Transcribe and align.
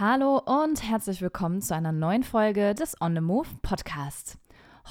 Hallo 0.00 0.38
und 0.38 0.82
herzlich 0.82 1.20
willkommen 1.20 1.60
zu 1.60 1.74
einer 1.74 1.92
neuen 1.92 2.22
Folge 2.22 2.74
des 2.74 2.98
On 3.02 3.14
the 3.14 3.20
Move 3.20 3.48
Podcasts. 3.60 4.38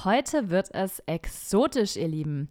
Heute 0.03 0.51
wird 0.51 0.71
es 0.75 0.99
exotisch, 1.07 1.95
ihr 1.95 2.07
Lieben. 2.07 2.47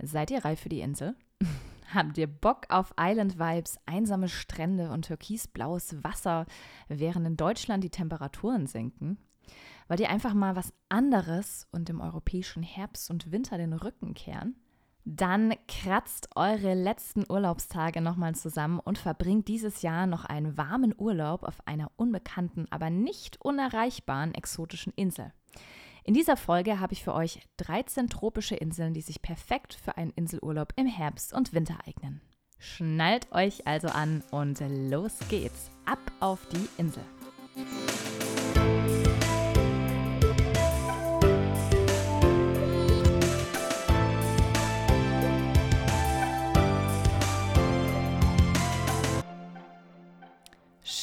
Seid 0.00 0.30
ihr 0.30 0.44
reif 0.44 0.60
für 0.60 0.68
die 0.68 0.82
Insel? 0.82 1.16
Habt 1.92 2.16
ihr 2.16 2.28
Bock 2.28 2.66
auf 2.68 2.94
Island 2.96 3.40
Vibes, 3.40 3.80
einsame 3.86 4.28
Strände 4.28 4.92
und 4.92 5.06
türkisblaues 5.06 6.04
Wasser, 6.04 6.46
während 6.86 7.26
in 7.26 7.36
Deutschland 7.36 7.82
die 7.82 7.90
Temperaturen 7.90 8.68
sinken? 8.68 9.18
Wollt 9.88 9.98
ihr 9.98 10.10
einfach 10.10 10.32
mal 10.32 10.54
was 10.54 10.72
anderes 10.88 11.66
und 11.72 11.88
dem 11.88 12.00
europäischen 12.00 12.62
Herbst 12.62 13.10
und 13.10 13.32
Winter 13.32 13.58
den 13.58 13.72
Rücken 13.72 14.14
kehren? 14.14 14.54
Dann 15.08 15.54
kratzt 15.68 16.30
eure 16.34 16.74
letzten 16.74 17.24
Urlaubstage 17.30 18.00
nochmal 18.00 18.34
zusammen 18.34 18.80
und 18.80 18.98
verbringt 18.98 19.46
dieses 19.46 19.82
Jahr 19.82 20.08
noch 20.08 20.24
einen 20.24 20.56
warmen 20.56 20.92
Urlaub 20.98 21.44
auf 21.44 21.64
einer 21.64 21.92
unbekannten, 21.94 22.66
aber 22.70 22.90
nicht 22.90 23.40
unerreichbaren 23.40 24.34
exotischen 24.34 24.92
Insel. 24.96 25.32
In 26.02 26.14
dieser 26.14 26.36
Folge 26.36 26.80
habe 26.80 26.92
ich 26.92 27.04
für 27.04 27.14
euch 27.14 27.38
13 27.58 28.10
tropische 28.10 28.56
Inseln, 28.56 28.94
die 28.94 29.00
sich 29.00 29.22
perfekt 29.22 29.74
für 29.74 29.96
einen 29.96 30.10
Inselurlaub 30.10 30.72
im 30.74 30.86
Herbst 30.88 31.32
und 31.32 31.52
Winter 31.52 31.78
eignen. 31.86 32.20
Schnallt 32.58 33.30
euch 33.30 33.64
also 33.64 33.86
an 33.86 34.24
und 34.32 34.58
los 34.90 35.18
geht's. 35.28 35.70
Ab 35.84 36.00
auf 36.18 36.46
die 36.48 36.68
Insel. 36.78 37.04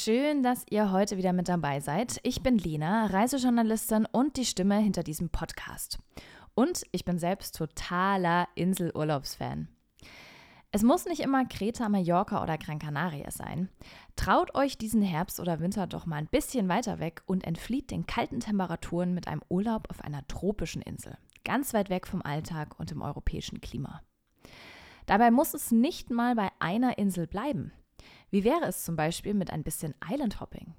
Schön, 0.04 0.44
dass 0.44 0.66
ihr 0.70 0.92
heute 0.92 1.16
wieder 1.16 1.32
mit 1.32 1.48
dabei 1.48 1.80
seid. 1.80 2.20
Ich 2.24 2.44
bin 2.44 2.58
Lena, 2.58 3.06
Reisejournalistin 3.06 4.06
und 4.12 4.36
die 4.36 4.44
Stimme 4.44 4.78
hinter 4.80 5.02
diesem 5.02 5.30
Podcast. 5.30 5.98
Und 6.56 6.84
ich 6.92 7.06
bin 7.06 7.20
selbst 7.20 7.56
totaler 7.56 8.50
Inselurlaubsfan. 8.56 9.70
Es 10.74 10.84
muss 10.84 11.06
nicht 11.06 11.22
immer 11.22 11.46
Kreta, 11.46 11.88
Mallorca 11.88 12.44
oder 12.44 12.58
Gran 12.58 12.80
Canaria 12.80 13.32
sein. 13.32 13.70
Traut 14.18 14.54
euch 14.56 14.78
diesen 14.78 15.02
Herbst 15.02 15.40
oder 15.40 15.62
Winter 15.62 15.88
doch 15.88 16.06
mal 16.06 16.18
ein 16.18 16.28
bisschen 16.28 16.68
weiter 16.68 17.00
weg 17.00 17.22
und 17.26 17.48
entflieht 17.48 17.90
den 17.90 18.06
kalten 18.06 18.42
Temperaturen 18.42 19.14
mit 19.14 19.30
einem 19.30 19.42
Urlaub 19.48 19.90
auf 19.90 20.02
einer 20.02 20.28
tropischen 20.28 20.82
Insel. 20.82 21.18
Ganz 21.46 21.74
weit 21.74 21.90
weg 21.90 22.08
vom 22.08 22.22
Alltag 22.22 22.78
und 22.78 22.92
dem 22.92 23.02
europäischen 23.02 23.62
Klima. 23.62 24.02
Dabei 25.06 25.32
muss 25.32 25.54
es 25.54 25.72
nicht 25.72 26.10
mal 26.10 26.36
bei 26.36 26.50
einer 26.60 26.98
Insel 26.98 27.26
bleiben. 27.26 27.72
Wie 28.34 28.44
wäre 28.44 28.66
es 28.66 28.84
zum 28.84 28.96
Beispiel 28.96 29.36
mit 29.36 29.54
ein 29.54 29.62
bisschen 29.62 29.94
Island 30.04 30.42
Hopping? 30.42 30.74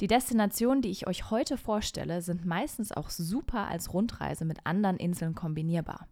Die 0.00 0.06
Destinationen, 0.06 0.82
die 0.82 0.92
ich 0.92 1.08
euch 1.08 1.32
heute 1.32 1.58
vorstelle, 1.58 2.22
sind 2.22 2.44
meistens 2.44 2.92
auch 2.92 3.10
super 3.10 3.66
als 3.66 3.92
Rundreise 3.92 4.44
mit 4.44 4.64
anderen 4.64 4.96
Inseln 4.96 5.34
kombinierbar. 5.34 6.06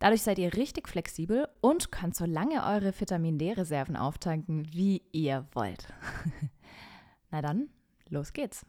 Dadurch 0.00 0.22
seid 0.22 0.40
ihr 0.40 0.54
richtig 0.54 0.88
flexibel 0.88 1.46
und 1.60 1.92
könnt 1.92 2.16
so 2.16 2.24
lange 2.24 2.64
eure 2.64 2.98
Vitamin 2.98 3.38
D-Reserven 3.38 3.96
auftanken, 3.96 4.66
wie 4.72 5.02
ihr 5.12 5.46
wollt. 5.52 5.86
Na 7.30 7.40
dann, 7.40 7.68
los 8.08 8.32
geht's. 8.32 8.66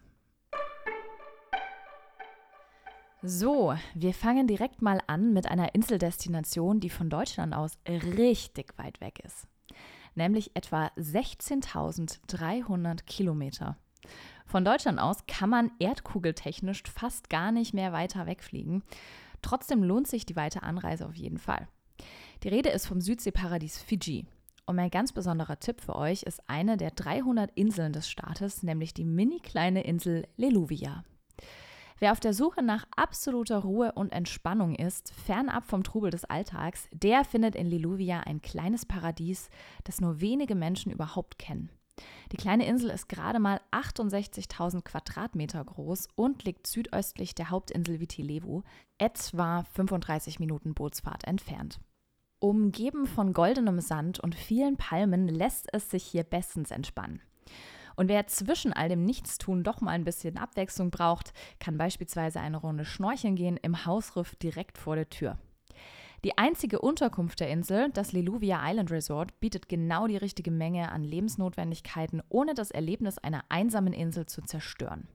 So, 3.24 3.74
wir 3.96 4.14
fangen 4.14 4.46
direkt 4.46 4.84
mal 4.84 5.02
an 5.08 5.34
mit 5.34 5.48
einer 5.48 5.74
Inseldestination, 5.74 6.80
die 6.80 6.92
von 6.92 7.10
Deutschland 7.10 7.56
aus 7.56 7.80
richtig 7.88 8.78
weit 8.78 9.02
weg 9.02 9.20
ist 9.26 9.48
nämlich 10.18 10.52
etwa 10.56 10.88
16.300 10.98 13.06
Kilometer. 13.06 13.78
Von 14.46 14.66
Deutschland 14.66 15.00
aus 15.00 15.26
kann 15.28 15.50
man 15.50 15.72
erdkugeltechnisch 15.80 16.84
fast 16.84 17.30
gar 17.30 17.52
nicht 17.52 17.74
mehr 17.74 17.94
weiter 17.94 18.26
wegfliegen. 18.26 18.84
Trotzdem 19.42 19.84
lohnt 19.84 20.08
sich 20.08 20.26
die 20.26 20.36
weite 20.36 20.64
Anreise 20.64 21.06
auf 21.06 21.16
jeden 21.16 21.38
Fall. 21.38 21.68
Die 22.44 22.50
Rede 22.50 22.70
ist 22.70 22.88
vom 22.88 23.02
Südseeparadies 23.02 23.78
Fiji. 23.78 24.26
Und 24.66 24.76
mein 24.76 24.92
ganz 24.92 25.14
besonderer 25.14 25.60
Tipp 25.60 25.82
für 25.82 25.96
euch 25.96 26.24
ist 26.24 26.50
eine 26.50 26.76
der 26.76 26.92
300 26.92 27.52
Inseln 27.56 27.94
des 27.94 28.10
Staates, 28.10 28.64
nämlich 28.64 28.94
die 28.94 29.06
mini 29.06 29.40
kleine 29.40 29.84
Insel 29.84 30.28
Leluvia. 30.36 31.06
Wer 32.00 32.12
auf 32.12 32.20
der 32.20 32.34
Suche 32.34 32.62
nach 32.62 32.86
absoluter 32.96 33.58
Ruhe 33.58 33.92
und 33.94 34.14
Entspannung 34.14 34.76
ist, 34.76 35.12
fernab 35.14 35.66
vom 35.66 35.84
Trubel 35.84 36.12
des 36.12 36.26
Alltags, 36.26 36.88
der 36.92 37.26
findet 37.26 37.56
in 37.56 37.66
Liluvia 37.66 38.20
ein 38.20 38.42
kleines 38.42 38.86
Paradies, 38.86 39.50
das 39.84 40.00
nur 40.00 40.22
wenige 40.22 40.54
Menschen 40.54 40.92
überhaupt 40.92 41.40
kennen. 41.40 41.72
Die 42.32 42.38
kleine 42.38 42.68
Insel 42.68 42.92
ist 42.92 43.10
gerade 43.10 43.40
mal 43.40 43.60
68.000 43.72 44.84
Quadratmeter 44.84 45.66
groß 45.66 46.10
und 46.16 46.44
liegt 46.44 46.68
südöstlich 46.68 47.34
der 47.34 47.50
Hauptinsel 47.50 48.00
Vitilevu, 48.00 48.62
etwa 49.00 49.64
35 49.64 50.40
Minuten 50.40 50.76
Bootsfahrt 50.76 51.26
entfernt. 51.26 51.80
Umgeben 52.38 53.08
von 53.08 53.34
goldenem 53.34 53.80
Sand 53.80 54.20
und 54.20 54.36
vielen 54.36 54.78
Palmen 54.78 55.28
lässt 55.28 55.74
es 55.74 55.90
sich 55.90 56.04
hier 56.04 56.24
bestens 56.24 56.70
entspannen. 56.70 57.22
Und 57.98 58.10
wer 58.10 58.28
zwischen 58.28 58.74
all 58.74 58.90
dem 58.90 59.04
Nichtstun 59.04 59.64
doch 59.64 59.82
mal 59.82 59.92
ein 59.92 60.04
bisschen 60.04 60.38
Abwechslung 60.38 60.92
braucht, 60.92 61.34
kann 61.60 61.80
beispielsweise 61.80 62.40
eine 62.40 62.58
Runde 62.58 62.86
schnorcheln 62.86 63.36
gehen 63.36 63.58
im 63.58 63.86
Hausriff 63.86 64.36
direkt 64.36 64.78
vor 64.78 64.96
der 64.96 65.10
Tür. 65.10 65.38
Die 66.24 66.38
einzige 66.38 66.80
Unterkunft 66.80 67.40
der 67.40 67.50
Insel, 67.50 67.90
das 67.92 68.12
Liluvia 68.12 68.60
Island 68.64 68.92
Resort, 68.92 69.40
bietet 69.40 69.68
genau 69.68 70.08
die 70.08 70.18
richtige 70.18 70.52
Menge 70.52 70.92
an 70.92 71.04
Lebensnotwendigkeiten, 71.04 72.22
ohne 72.30 72.54
das 72.54 72.70
Erlebnis 72.70 73.18
einer 73.18 73.44
einsamen 73.50 73.94
Insel 73.94 74.28
zu 74.28 74.42
zerstören. 74.44 75.08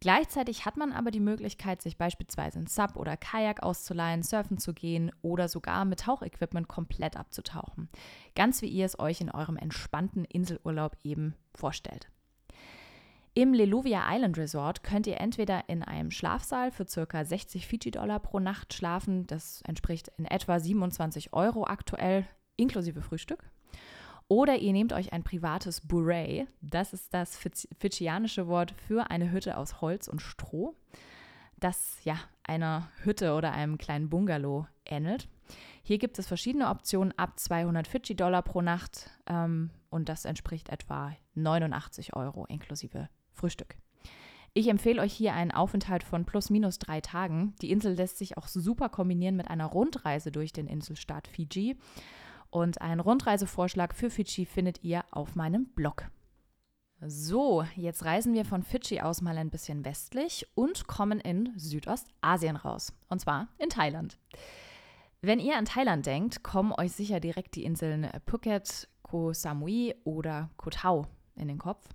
Gleichzeitig 0.00 0.64
hat 0.64 0.76
man 0.76 0.92
aber 0.92 1.10
die 1.10 1.20
Möglichkeit, 1.20 1.82
sich 1.82 1.96
beispielsweise 1.96 2.60
ein 2.60 2.66
Sub 2.68 2.96
oder 2.96 3.16
Kajak 3.16 3.62
auszuleihen, 3.62 4.22
surfen 4.22 4.58
zu 4.58 4.72
gehen 4.72 5.10
oder 5.22 5.48
sogar 5.48 5.84
mit 5.84 6.00
Tauchequipment 6.00 6.68
komplett 6.68 7.16
abzutauchen. 7.16 7.88
Ganz 8.36 8.62
wie 8.62 8.68
ihr 8.68 8.86
es 8.86 8.98
euch 8.98 9.20
in 9.20 9.30
eurem 9.30 9.56
entspannten 9.56 10.24
Inselurlaub 10.24 10.96
eben 11.02 11.34
vorstellt. 11.54 12.08
Im 13.34 13.54
Leluvia 13.54 14.02
Island 14.08 14.36
Resort 14.36 14.82
könnt 14.82 15.06
ihr 15.06 15.20
entweder 15.20 15.68
in 15.68 15.82
einem 15.82 16.10
Schlafsaal 16.10 16.72
für 16.72 16.86
ca. 16.86 17.24
60 17.24 17.66
Fiji-Dollar 17.66 18.18
pro 18.18 18.40
Nacht 18.40 18.74
schlafen, 18.74 19.26
das 19.26 19.62
entspricht 19.62 20.10
in 20.16 20.24
etwa 20.24 20.58
27 20.58 21.32
Euro 21.32 21.64
aktuell, 21.64 22.26
inklusive 22.56 23.00
Frühstück. 23.00 23.48
Oder 24.28 24.58
ihr 24.58 24.72
nehmt 24.72 24.92
euch 24.92 25.14
ein 25.14 25.24
privates 25.24 25.80
Bouret, 25.80 26.46
das 26.60 26.92
ist 26.92 27.14
das 27.14 27.38
fidschianische 27.78 28.46
Wort 28.46 28.74
für 28.86 29.10
eine 29.10 29.32
Hütte 29.32 29.56
aus 29.56 29.80
Holz 29.80 30.06
und 30.06 30.20
Stroh, 30.20 30.76
das 31.58 31.96
ja 32.04 32.18
einer 32.42 32.88
Hütte 33.02 33.32
oder 33.32 33.52
einem 33.52 33.78
kleinen 33.78 34.10
Bungalow 34.10 34.66
ähnelt. 34.84 35.28
Hier 35.82 35.96
gibt 35.96 36.18
es 36.18 36.26
verschiedene 36.26 36.68
Optionen 36.68 37.16
ab 37.16 37.38
200 37.38 37.88
Fidschi-Dollar 37.88 38.42
pro 38.42 38.60
Nacht 38.60 39.10
ähm, 39.26 39.70
und 39.88 40.10
das 40.10 40.26
entspricht 40.26 40.68
etwa 40.68 41.16
89 41.34 42.14
Euro 42.14 42.44
inklusive 42.46 43.08
Frühstück. 43.32 43.76
Ich 44.52 44.68
empfehle 44.68 45.00
euch 45.00 45.14
hier 45.14 45.32
einen 45.34 45.52
Aufenthalt 45.52 46.02
von 46.02 46.26
plus 46.26 46.50
minus 46.50 46.78
drei 46.78 47.00
Tagen. 47.00 47.54
Die 47.62 47.70
Insel 47.70 47.94
lässt 47.94 48.18
sich 48.18 48.36
auch 48.36 48.48
super 48.48 48.88
kombinieren 48.88 49.36
mit 49.36 49.48
einer 49.48 49.66
Rundreise 49.66 50.32
durch 50.32 50.52
den 50.52 50.66
Inselstaat 50.66 51.28
Fiji. 51.28 51.76
Und 52.50 52.80
einen 52.80 53.00
Rundreisevorschlag 53.00 53.94
für 53.94 54.10
Fidschi 54.10 54.46
findet 54.46 54.82
ihr 54.82 55.04
auf 55.10 55.34
meinem 55.34 55.66
Blog. 55.66 56.10
So, 57.00 57.64
jetzt 57.76 58.04
reisen 58.04 58.34
wir 58.34 58.44
von 58.44 58.62
Fidschi 58.62 59.00
aus 59.00 59.20
mal 59.20 59.38
ein 59.38 59.50
bisschen 59.50 59.84
westlich 59.84 60.46
und 60.54 60.88
kommen 60.88 61.20
in 61.20 61.52
Südostasien 61.56 62.56
raus. 62.56 62.92
Und 63.08 63.20
zwar 63.20 63.48
in 63.58 63.68
Thailand. 63.68 64.18
Wenn 65.20 65.38
ihr 65.38 65.56
an 65.56 65.64
Thailand 65.64 66.06
denkt, 66.06 66.42
kommen 66.42 66.72
euch 66.72 66.92
sicher 66.92 67.20
direkt 67.20 67.54
die 67.54 67.64
Inseln 67.64 68.08
Phuket, 68.26 68.88
Koh 69.02 69.32
Samui 69.32 69.94
oder 70.04 70.50
Koh 70.56 70.70
Tao 70.70 71.06
in 71.36 71.48
den 71.48 71.58
Kopf. 71.58 71.88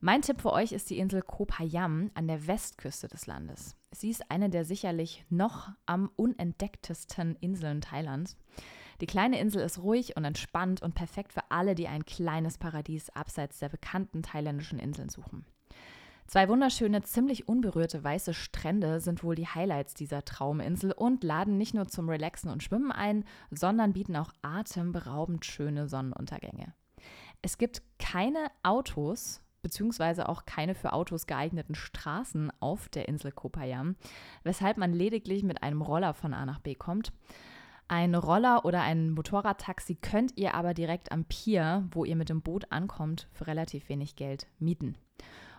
Mein 0.00 0.22
Tipp 0.22 0.40
für 0.40 0.52
euch 0.52 0.72
ist 0.72 0.90
die 0.90 0.98
Insel 0.98 1.22
Koh 1.22 1.46
Payam 1.46 2.10
an 2.14 2.26
der 2.26 2.46
Westküste 2.46 3.08
des 3.08 3.26
Landes. 3.26 3.76
Sie 3.90 4.10
ist 4.10 4.30
eine 4.30 4.50
der 4.50 4.64
sicherlich 4.64 5.24
noch 5.30 5.70
am 5.86 6.10
unentdecktesten 6.16 7.36
Inseln 7.40 7.80
Thailands. 7.80 8.36
Die 9.00 9.06
kleine 9.06 9.38
Insel 9.40 9.62
ist 9.62 9.78
ruhig 9.78 10.16
und 10.16 10.24
entspannt 10.24 10.82
und 10.82 10.94
perfekt 10.94 11.32
für 11.32 11.50
alle, 11.50 11.74
die 11.74 11.88
ein 11.88 12.04
kleines 12.04 12.58
Paradies 12.58 13.10
abseits 13.10 13.58
der 13.58 13.68
bekannten 13.68 14.22
thailändischen 14.22 14.78
Inseln 14.78 15.08
suchen. 15.08 15.44
Zwei 16.26 16.48
wunderschöne, 16.48 17.02
ziemlich 17.02 17.48
unberührte 17.48 18.02
weiße 18.02 18.32
Strände 18.32 19.00
sind 19.00 19.22
wohl 19.22 19.34
die 19.34 19.46
Highlights 19.46 19.92
dieser 19.92 20.24
Trauminsel 20.24 20.92
und 20.92 21.22
laden 21.22 21.58
nicht 21.58 21.74
nur 21.74 21.86
zum 21.86 22.08
Relaxen 22.08 22.50
und 22.50 22.62
Schwimmen 22.62 22.92
ein, 22.92 23.24
sondern 23.50 23.92
bieten 23.92 24.16
auch 24.16 24.32
atemberaubend 24.40 25.44
schöne 25.44 25.86
Sonnenuntergänge. 25.86 26.72
Es 27.42 27.58
gibt 27.58 27.82
keine 27.98 28.46
Autos 28.62 29.42
beziehungsweise 29.64 30.28
auch 30.28 30.44
keine 30.44 30.76
für 30.76 30.92
Autos 30.92 31.26
geeigneten 31.26 31.74
Straßen 31.74 32.52
auf 32.60 32.88
der 32.90 33.08
Insel 33.08 33.32
Kopayam, 33.32 33.96
weshalb 34.44 34.76
man 34.76 34.92
lediglich 34.92 35.42
mit 35.42 35.64
einem 35.64 35.82
Roller 35.82 36.14
von 36.14 36.34
A 36.34 36.46
nach 36.46 36.60
B 36.60 36.76
kommt. 36.76 37.12
Ein 37.88 38.14
Roller 38.14 38.64
oder 38.64 38.82
ein 38.82 39.10
Motorradtaxi 39.10 39.96
könnt 39.96 40.36
ihr 40.36 40.54
aber 40.54 40.72
direkt 40.72 41.12
am 41.12 41.24
Pier, 41.24 41.86
wo 41.90 42.04
ihr 42.04 42.16
mit 42.16 42.30
dem 42.30 42.40
Boot 42.40 42.72
ankommt, 42.72 43.28
für 43.32 43.46
relativ 43.46 43.88
wenig 43.88 44.16
Geld 44.16 44.46
mieten. 44.58 44.96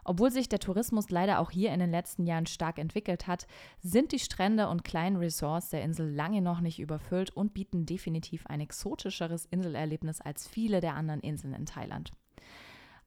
Obwohl 0.07 0.31
sich 0.31 0.47
der 0.47 0.59
Tourismus 0.59 1.09
leider 1.09 1.39
auch 1.39 1.49
hier 1.49 1.73
in 1.73 1.79
den 1.79 1.89
letzten 1.89 2.27
Jahren 2.27 2.45
stark 2.45 2.77
entwickelt 2.77 3.25
hat, 3.25 3.47
sind 3.81 4.11
die 4.11 4.19
Strände 4.19 4.69
und 4.69 4.83
kleinen 4.83 5.15
Resorts 5.15 5.69
der 5.69 5.83
Insel 5.83 6.13
lange 6.13 6.41
noch 6.41 6.61
nicht 6.61 6.79
überfüllt 6.79 7.31
und 7.31 7.55
bieten 7.55 7.87
definitiv 7.87 8.45
ein 8.45 8.61
exotischeres 8.61 9.45
Inselerlebnis 9.47 10.21
als 10.21 10.47
viele 10.47 10.79
der 10.79 10.93
anderen 10.93 11.21
Inseln 11.21 11.55
in 11.55 11.65
Thailand. 11.65 12.11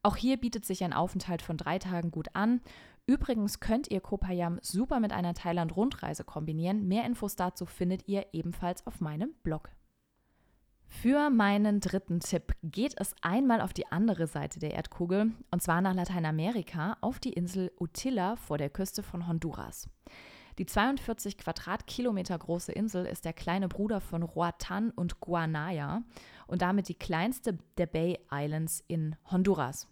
Auch 0.03 0.17
hier 0.17 0.37
bietet 0.37 0.65
sich 0.65 0.83
ein 0.83 0.93
Aufenthalt 0.93 1.43
von 1.43 1.57
drei 1.57 1.79
Tagen 1.79 2.11
gut 2.11 2.29
an. 2.35 2.61
Übrigens 3.09 3.59
könnt 3.59 3.91
ihr 3.91 4.03
Kopayam 4.03 4.59
super 4.61 5.01
mit 5.01 5.15
einer 5.15 5.33
Thailand-Rundreise 5.33 6.25
kombinieren. 6.25 6.87
Mehr 6.89 7.07
Infos 7.07 7.37
dazu 7.37 7.65
findet 7.65 8.07
ihr 8.07 8.27
ebenfalls 8.35 8.87
auf 8.87 9.01
meinem 9.01 9.33
Blog. 9.43 9.71
Für 10.89 11.31
meinen 11.31 11.81
dritten 11.81 12.21
Tipp 12.21 12.55
geht 12.63 13.01
es 13.01 13.15
einmal 13.23 13.63
auf 13.63 13.73
die 13.73 13.91
andere 13.91 14.27
Seite 14.27 14.59
der 14.59 14.75
Erdkugel, 14.75 15.33
und 15.51 15.63
zwar 15.63 15.81
nach 15.81 15.95
Lateinamerika 15.95 16.99
auf 17.01 17.19
die 17.19 17.33
Insel 17.33 17.73
Utila 17.81 18.37
vor 18.37 18.59
der 18.59 18.69
Küste 18.69 19.03
von 19.03 19.27
Honduras. 19.27 19.89
Die 20.59 20.67
42 20.67 21.39
Quadratkilometer 21.39 22.37
große 22.37 22.73
Insel 22.73 23.07
ist 23.07 23.25
der 23.25 23.33
kleine 23.33 23.69
Bruder 23.69 24.03
von 24.03 24.23
Roatan 24.23 24.91
und 24.91 25.21
Guanaya 25.21 26.03
und 26.47 26.61
damit 26.61 26.91
die 26.91 26.99
kleinste 26.99 27.57
der 27.79 27.87
Bay 27.87 28.19
Islands 28.31 28.85
in 28.87 29.17
Honduras. 29.31 29.89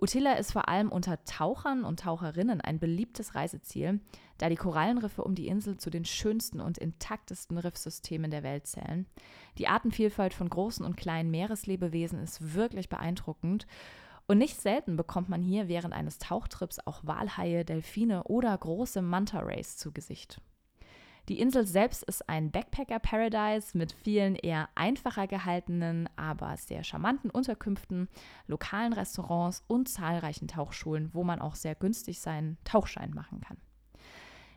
Utila 0.00 0.32
ist 0.32 0.52
vor 0.52 0.68
allem 0.68 0.90
unter 0.90 1.22
Tauchern 1.24 1.84
und 1.84 2.00
Taucherinnen 2.00 2.62
ein 2.62 2.78
beliebtes 2.78 3.34
Reiseziel, 3.34 4.00
da 4.38 4.48
die 4.48 4.56
Korallenriffe 4.56 5.22
um 5.22 5.34
die 5.34 5.48
Insel 5.48 5.76
zu 5.76 5.90
den 5.90 6.06
schönsten 6.06 6.60
und 6.60 6.78
intaktesten 6.78 7.58
Riffsystemen 7.58 8.30
der 8.30 8.42
Welt 8.42 8.66
zählen. 8.66 9.06
Die 9.58 9.68
Artenvielfalt 9.68 10.32
von 10.32 10.48
großen 10.48 10.86
und 10.86 10.96
kleinen 10.96 11.30
Meereslebewesen 11.30 12.18
ist 12.18 12.54
wirklich 12.54 12.88
beeindruckend 12.88 13.66
und 14.26 14.38
nicht 14.38 14.58
selten 14.60 14.96
bekommt 14.96 15.28
man 15.28 15.42
hier 15.42 15.68
während 15.68 15.92
eines 15.92 16.18
Tauchtrips 16.18 16.78
auch 16.86 17.04
Walhaie, 17.04 17.64
Delfine 17.64 18.24
oder 18.24 18.56
große 18.56 19.02
Manta 19.02 19.40
Rays 19.40 19.76
zu 19.76 19.92
Gesicht. 19.92 20.40
Die 21.28 21.38
Insel 21.38 21.66
selbst 21.66 22.02
ist 22.04 22.28
ein 22.28 22.50
Backpacker-Paradise 22.50 23.76
mit 23.76 23.92
vielen 23.92 24.34
eher 24.34 24.68
einfacher 24.74 25.26
gehaltenen, 25.26 26.08
aber 26.16 26.56
sehr 26.56 26.82
charmanten 26.82 27.30
Unterkünften, 27.30 28.08
lokalen 28.46 28.92
Restaurants 28.92 29.62
und 29.68 29.88
zahlreichen 29.88 30.48
Tauchschulen, 30.48 31.10
wo 31.12 31.22
man 31.22 31.40
auch 31.40 31.54
sehr 31.54 31.74
günstig 31.74 32.20
seinen 32.20 32.58
Tauchschein 32.64 33.12
machen 33.14 33.40
kann. 33.40 33.58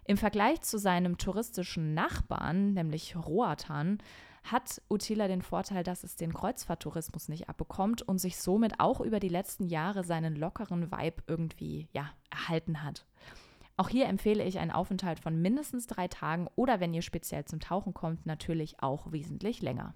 Im 0.06 0.18
Vergleich 0.18 0.62
zu 0.62 0.77
seinem 0.77 1.18
touristischen 1.18 1.94
Nachbarn, 1.94 2.74
nämlich 2.74 3.15
Roatan, 3.15 4.00
hat 4.44 4.81
Utila 4.89 5.27
den 5.27 5.42
Vorteil, 5.42 5.83
dass 5.83 6.04
es 6.04 6.18
den 6.18 6.33
Kreuzfahrttourismus 6.33 7.30
nicht 7.30 7.48
abbekommt 7.48 8.01
und 8.01 8.18
sich 8.19 8.38
somit 8.38 8.80
auch 8.80 9.00
über 9.00 9.19
die 9.19 9.30
letzten 9.30 9.68
Jahre 9.68 10.04
seinen 10.04 10.36
lockeren 10.36 10.92
Vibe 10.92 11.24
irgendwie 11.27 11.88
ja, 11.94 12.10
erhalten 12.30 12.83
hat. 12.83 13.06
Auch 13.75 13.89
hier 13.89 14.05
empfehle 14.05 14.43
ich 14.43 14.59
einen 14.59 14.71
Aufenthalt 14.71 15.19
von 15.19 15.41
mindestens 15.41 15.87
drei 15.87 16.07
Tagen 16.07 16.47
oder 16.55 16.79
wenn 16.79 16.93
ihr 16.93 17.01
speziell 17.01 17.45
zum 17.45 17.59
Tauchen 17.59 17.93
kommt, 17.93 18.25
natürlich 18.25 18.81
auch 18.81 19.11
wesentlich 19.11 19.61
länger. 19.61 19.95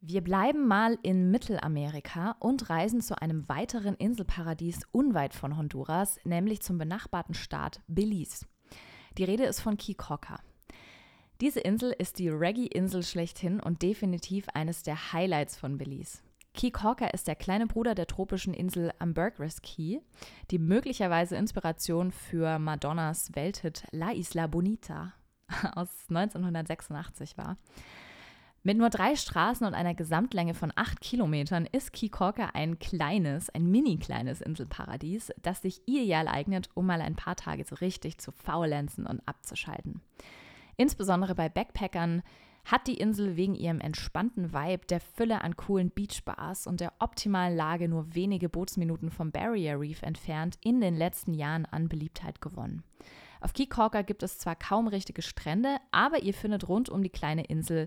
Wir 0.00 0.22
bleiben 0.22 0.68
mal 0.68 0.98
in 1.02 1.30
Mittelamerika 1.30 2.36
und 2.38 2.68
reisen 2.68 3.00
zu 3.00 3.20
einem 3.20 3.48
weiteren 3.48 3.94
Inselparadies 3.94 4.82
unweit 4.92 5.34
von 5.34 5.56
Honduras, 5.56 6.18
nämlich 6.24 6.60
zum 6.60 6.76
benachbarten 6.76 7.34
Staat 7.34 7.80
Belize. 7.88 8.46
Die 9.16 9.24
Rede 9.24 9.44
ist 9.44 9.60
von 9.60 9.78
Kikoka. 9.78 10.40
Diese 11.40 11.60
Insel 11.60 11.94
ist 11.98 12.18
die 12.18 12.28
Reggae-Insel 12.28 13.02
schlechthin 13.02 13.58
und 13.58 13.82
definitiv 13.82 14.48
eines 14.54 14.82
der 14.82 15.12
Highlights 15.12 15.56
von 15.56 15.78
Belize. 15.78 16.18
Key 16.56 16.70
Hawker 16.82 17.12
ist 17.12 17.28
der 17.28 17.36
kleine 17.36 17.66
Bruder 17.66 17.94
der 17.94 18.06
tropischen 18.06 18.54
Insel 18.54 18.90
Ambergris 18.98 19.60
Key, 19.60 20.00
die 20.50 20.58
möglicherweise 20.58 21.36
Inspiration 21.36 22.10
für 22.10 22.58
Madonnas 22.58 23.34
Welthit 23.34 23.84
La 23.92 24.12
Isla 24.12 24.46
Bonita 24.46 25.12
aus 25.74 25.90
1986 26.08 27.36
war. 27.36 27.58
Mit 28.62 28.78
nur 28.78 28.88
drei 28.88 29.16
Straßen 29.16 29.66
und 29.66 29.74
einer 29.74 29.94
Gesamtlänge 29.94 30.54
von 30.54 30.72
acht 30.74 31.02
Kilometern 31.02 31.66
ist 31.70 31.92
Key 31.92 32.08
Corker 32.08 32.54
ein 32.54 32.78
kleines, 32.78 33.50
ein 33.50 33.70
mini 33.70 33.98
kleines 33.98 34.40
Inselparadies, 34.40 35.32
das 35.42 35.60
sich 35.60 35.82
ideal 35.86 36.26
eignet, 36.26 36.70
um 36.72 36.86
mal 36.86 37.02
ein 37.02 37.16
paar 37.16 37.36
Tage 37.36 37.64
so 37.64 37.76
richtig 37.76 38.16
zu 38.16 38.32
faulenzen 38.32 39.06
und 39.06 39.20
abzuschalten. 39.28 40.00
Insbesondere 40.78 41.34
bei 41.34 41.50
Backpackern 41.50 42.22
hat 42.66 42.88
die 42.88 42.98
Insel 42.98 43.36
wegen 43.36 43.54
ihrem 43.54 43.80
entspannten 43.80 44.52
Vibe, 44.52 44.86
der 44.86 45.00
Fülle 45.00 45.42
an 45.42 45.56
coolen 45.56 45.90
Beachbars 45.90 46.66
und 46.66 46.80
der 46.80 46.92
optimalen 46.98 47.56
Lage 47.56 47.88
nur 47.88 48.14
wenige 48.14 48.48
Bootsminuten 48.48 49.10
vom 49.10 49.30
Barrier 49.30 49.80
Reef 49.80 50.02
entfernt 50.02 50.58
in 50.62 50.80
den 50.80 50.96
letzten 50.96 51.32
Jahren 51.32 51.64
an 51.64 51.88
Beliebtheit 51.88 52.40
gewonnen. 52.40 52.82
Auf 53.40 53.52
Key 53.52 53.66
Corker 53.66 54.02
gibt 54.02 54.24
es 54.24 54.38
zwar 54.38 54.56
kaum 54.56 54.88
richtige 54.88 55.22
Strände, 55.22 55.76
aber 55.92 56.22
ihr 56.22 56.34
findet 56.34 56.68
rund 56.68 56.88
um 56.88 57.04
die 57.04 57.10
kleine 57.10 57.44
Insel 57.44 57.86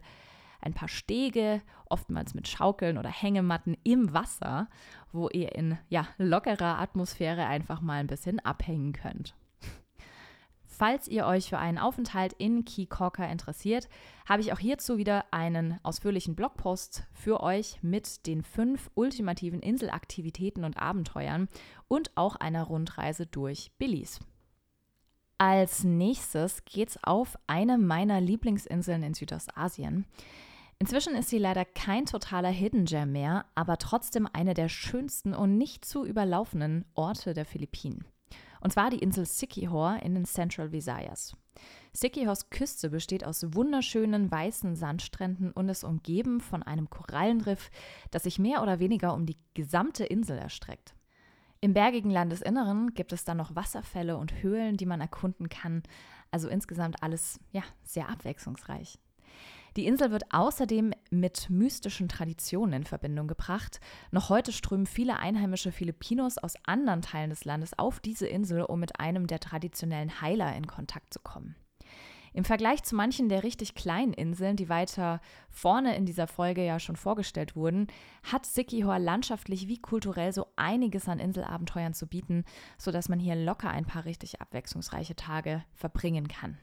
ein 0.62 0.74
paar 0.74 0.88
Stege, 0.88 1.62
oftmals 1.90 2.34
mit 2.34 2.48
Schaukeln 2.48 2.98
oder 2.98 3.10
Hängematten 3.10 3.78
im 3.84 4.14
Wasser, 4.14 4.70
wo 5.12 5.30
ihr 5.30 5.56
in 5.56 5.78
ja, 5.90 6.08
lockerer 6.18 6.80
Atmosphäre 6.80 7.46
einfach 7.46 7.82
mal 7.82 8.00
ein 8.00 8.08
bisschen 8.08 8.40
abhängen 8.40 8.94
könnt. 8.94 9.36
Falls 10.80 11.10
ihr 11.10 11.26
euch 11.26 11.50
für 11.50 11.58
einen 11.58 11.78
Aufenthalt 11.78 12.32
in 12.32 12.64
Key 12.64 12.86
Corker 12.86 13.28
interessiert, 13.28 13.90
habe 14.26 14.42
ich 14.42 14.54
auch 14.54 14.60
hierzu 14.60 14.98
wieder 14.98 15.26
einen 15.32 15.78
ausführlichen 15.84 16.38
Blogpost 16.38 17.04
für 17.12 17.44
euch 17.44 17.84
mit 17.84 18.26
den 18.26 18.44
fünf 18.44 18.90
ultimativen 18.96 19.60
Inselaktivitäten 19.60 20.64
und 20.64 20.78
Abenteuern 20.78 21.50
und 21.90 22.16
auch 22.16 22.38
einer 22.38 22.64
Rundreise 22.64 23.26
durch 23.26 23.74
Belize. 23.78 24.22
Als 25.38 25.84
nächstes 25.84 26.64
geht's 26.64 26.98
auf 27.04 27.38
eine 27.46 27.78
meiner 27.78 28.22
Lieblingsinseln 28.22 29.04
in 29.04 29.14
Südostasien. 29.14 30.06
Inzwischen 30.78 31.14
ist 31.14 31.28
sie 31.28 31.40
leider 31.40 31.66
kein 31.66 32.06
totaler 32.06 32.52
Hidden 32.52 32.86
Gem 32.86 33.12
mehr, 33.12 33.44
aber 33.54 33.80
trotzdem 33.80 34.30
eine 34.32 34.54
der 34.54 34.70
schönsten 34.70 35.34
und 35.34 35.58
nicht 35.58 35.84
zu 35.84 36.06
überlaufenden 36.06 36.86
Orte 36.96 37.34
der 37.34 37.44
Philippinen. 37.44 38.06
Und 38.62 38.74
zwar 38.74 38.90
die 38.90 39.00
Insel 39.00 39.26
Siquijor 39.26 40.00
in 40.04 40.16
den 40.16 40.26
Central 40.26 40.72
Visayas. 40.72 41.36
Siquijors 41.94 42.50
Küste 42.50 42.90
besteht 42.90 43.26
aus 43.26 43.46
wunderschönen 43.54 44.30
weißen 44.30 44.76
Sandstränden 44.76 45.52
und 45.52 45.70
ist 45.70 45.84
umgeben 45.84 46.40
von 46.40 46.64
einem 46.64 46.90
Korallenriff, 46.90 47.72
das 48.12 48.24
sich 48.24 48.40
mehr 48.40 48.62
oder 48.62 48.80
weniger 48.80 49.14
um 49.14 49.26
die 49.26 49.38
gesamte 49.54 50.06
Insel 50.06 50.38
erstreckt. 50.38 50.94
Im 51.62 51.74
bergigen 51.74 52.12
Landesinneren 52.12 52.94
gibt 52.94 53.12
es 53.12 53.26
dann 53.26 53.38
noch 53.38 53.56
Wasserfälle 53.56 54.18
und 54.18 54.42
Höhlen, 54.42 54.78
die 54.78 54.86
man 54.86 55.02
erkunden 55.02 55.50
kann. 55.50 55.84
Also 56.32 56.48
insgesamt 56.48 57.04
alles 57.04 57.40
ja, 57.52 57.64
sehr 57.84 58.08
abwechslungsreich. 58.08 58.98
Die 59.76 59.86
Insel 59.86 60.12
wird 60.12 60.24
außerdem 60.32 60.94
mit 61.12 61.50
mystischen 61.50 62.10
Traditionen 62.10 62.74
in 62.74 62.84
Verbindung 62.86 63.28
gebracht. 63.28 63.80
Noch 64.12 64.30
heute 64.30 64.52
strömen 64.52 64.86
viele 64.86 65.18
einheimische 65.20 65.72
Filipinos 65.72 66.38
aus 66.38 66.56
anderen 66.64 67.02
Teilen 67.02 67.30
des 67.30 67.46
Landes 67.46 67.78
auf 67.78 68.00
diese 68.00 68.28
Insel, 68.28 68.62
um 68.62 68.80
mit 68.80 69.00
einem 69.00 69.28
der 69.28 69.40
traditionellen 69.40 70.22
Heiler 70.22 70.56
in 70.56 70.68
Kontakt 70.68 71.14
zu 71.14 71.20
kommen. 71.20 71.56
Im 72.34 72.46
Vergleich 72.46 72.84
zu 72.84 72.96
manchen 72.96 73.30
der 73.30 73.44
richtig 73.44 73.76
kleinen 73.76 74.14
Inseln, 74.14 74.56
die 74.56 74.70
weiter 74.70 75.20
vorne 75.50 75.96
in 75.96 76.06
dieser 76.06 76.28
Folge 76.28 76.64
ja 76.64 76.80
schon 76.80 76.96
vorgestellt 76.96 77.56
wurden, 77.56 77.88
hat 78.24 78.46
Siquijor 78.46 79.00
landschaftlich 79.00 79.68
wie 79.68 79.80
kulturell 79.80 80.32
so 80.32 80.46
einiges 80.56 81.08
an 81.08 81.20
Inselabenteuern 81.20 81.94
zu 81.94 82.08
bieten, 82.08 82.44
sodass 82.78 83.10
man 83.10 83.20
hier 83.20 83.36
locker 83.36 83.70
ein 83.70 83.86
paar 83.86 84.06
richtig 84.06 84.42
abwechslungsreiche 84.42 85.16
Tage 85.16 85.64
verbringen 85.74 86.28
kann. 86.28 86.58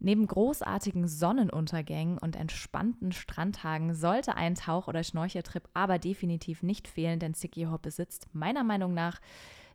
Neben 0.00 0.26
großartigen 0.26 1.08
Sonnenuntergängen 1.08 2.18
und 2.18 2.36
entspannten 2.36 3.12
Strandtagen 3.12 3.94
sollte 3.94 4.36
ein 4.36 4.54
Tauch- 4.54 4.88
oder 4.88 5.02
Schnorcheltrip 5.02 5.68
aber 5.74 5.98
definitiv 5.98 6.62
nicht 6.62 6.86
fehlen, 6.86 7.18
denn 7.18 7.34
Siquijor 7.34 7.78
besitzt 7.78 8.28
meiner 8.32 8.64
Meinung 8.64 8.94
nach 8.94 9.20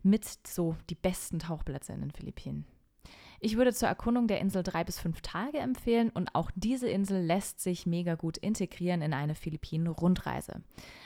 mit 0.02 0.26
so 0.48 0.76
die 0.90 0.96
besten 0.96 1.40
Tauchplätze 1.40 1.94
in 1.94 2.02
den 2.02 2.12
Philippinen. 2.12 2.66
Ich 3.46 3.58
würde 3.58 3.74
zur 3.74 3.90
Erkundung 3.90 4.28
der 4.28 4.40
Insel 4.40 4.64
drei 4.64 4.86
bis 4.86 5.00
fünf 5.00 5.20
Tage 5.20 5.58
empfehlen 5.58 6.10
und 6.12 6.34
auch 6.34 6.50
diese 6.56 6.88
Insel 6.88 7.22
lässt 7.22 7.60
sich 7.60 7.86
mega 7.86 8.16
gut 8.16 8.38
integrieren 8.38 9.02
in 9.02 9.14
eine 9.14 9.36
Philippinen-Rundreise. 9.36 10.62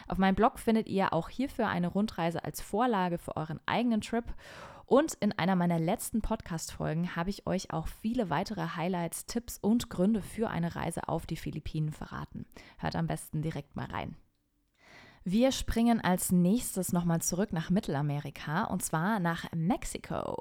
Auf 0.08 0.20
meinem 0.20 0.36
Blog 0.36 0.60
findet 0.60 0.88
ihr 0.88 1.14
auch 1.14 1.30
hierfür 1.30 1.68
eine 1.68 1.88
Rundreise 1.88 2.44
als 2.44 2.62
Vorlage 2.62 3.18
für 3.18 3.36
euren 3.38 3.60
eigenen 3.66 4.02
Trip 4.02 4.26
und 4.88 5.16
in 5.16 5.34
einer 5.34 5.56
meiner 5.56 5.80
letzten 5.80 6.22
Podcast-Folgen 6.22 7.16
habe 7.16 7.30
ich 7.30 7.46
euch 7.46 7.72
auch 7.72 7.88
viele 7.88 8.30
weitere 8.30 8.70
Highlights, 8.76 9.26
Tipps 9.26 9.60
und 9.60 9.90
Gründe 9.90 10.22
für 10.22 10.50
eine 10.50 10.76
Reise 10.76 11.10
auf 11.10 11.26
die 11.26 11.36
Philippinen 11.36 11.92
verraten. 11.92 12.46
Hört 12.78 12.96
am 12.96 13.06
besten 13.06 13.42
direkt 13.42 13.76
mal 13.76 13.88
rein. 13.88 14.16
Wir 15.26 15.52
springen 15.52 16.00
als 16.00 16.32
nächstes 16.32 16.94
nochmal 16.94 17.22
zurück 17.22 17.52
nach 17.52 17.70
Mittelamerika 17.70 18.64
und 18.64 18.82
zwar 18.82 19.20
nach 19.20 19.52
Mexiko. 19.54 20.38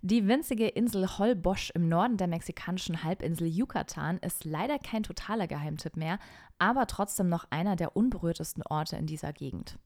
Die 0.00 0.26
winzige 0.26 0.68
Insel 0.68 1.18
Holbosch 1.18 1.70
im 1.74 1.90
Norden 1.90 2.16
der 2.16 2.28
mexikanischen 2.28 3.04
Halbinsel 3.04 3.48
Yucatan 3.48 4.16
ist 4.18 4.46
leider 4.46 4.78
kein 4.78 5.02
totaler 5.02 5.46
Geheimtipp 5.46 5.96
mehr, 5.96 6.18
aber 6.58 6.86
trotzdem 6.86 7.28
noch 7.28 7.44
einer 7.50 7.76
der 7.76 7.96
unberührtesten 7.96 8.62
Orte 8.62 8.96
in 8.96 9.06
dieser 9.06 9.34
Gegend. 9.34 9.78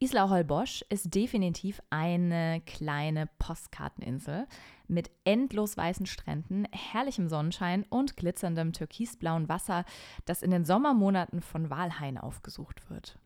Isla 0.00 0.28
Holbosch 0.28 0.84
ist 0.88 1.14
definitiv 1.14 1.80
eine 1.88 2.60
kleine 2.66 3.28
Postkarteninsel 3.38 4.46
mit 4.88 5.10
endlos 5.24 5.76
weißen 5.76 6.06
Stränden, 6.06 6.66
herrlichem 6.72 7.28
Sonnenschein 7.28 7.84
und 7.88 8.16
glitzerndem 8.16 8.72
türkisblauen 8.72 9.48
Wasser, 9.48 9.84
das 10.24 10.42
in 10.42 10.50
den 10.50 10.64
Sommermonaten 10.64 11.40
von 11.40 11.70
Walhain 11.70 12.18
aufgesucht 12.18 12.90
wird. 12.90 13.18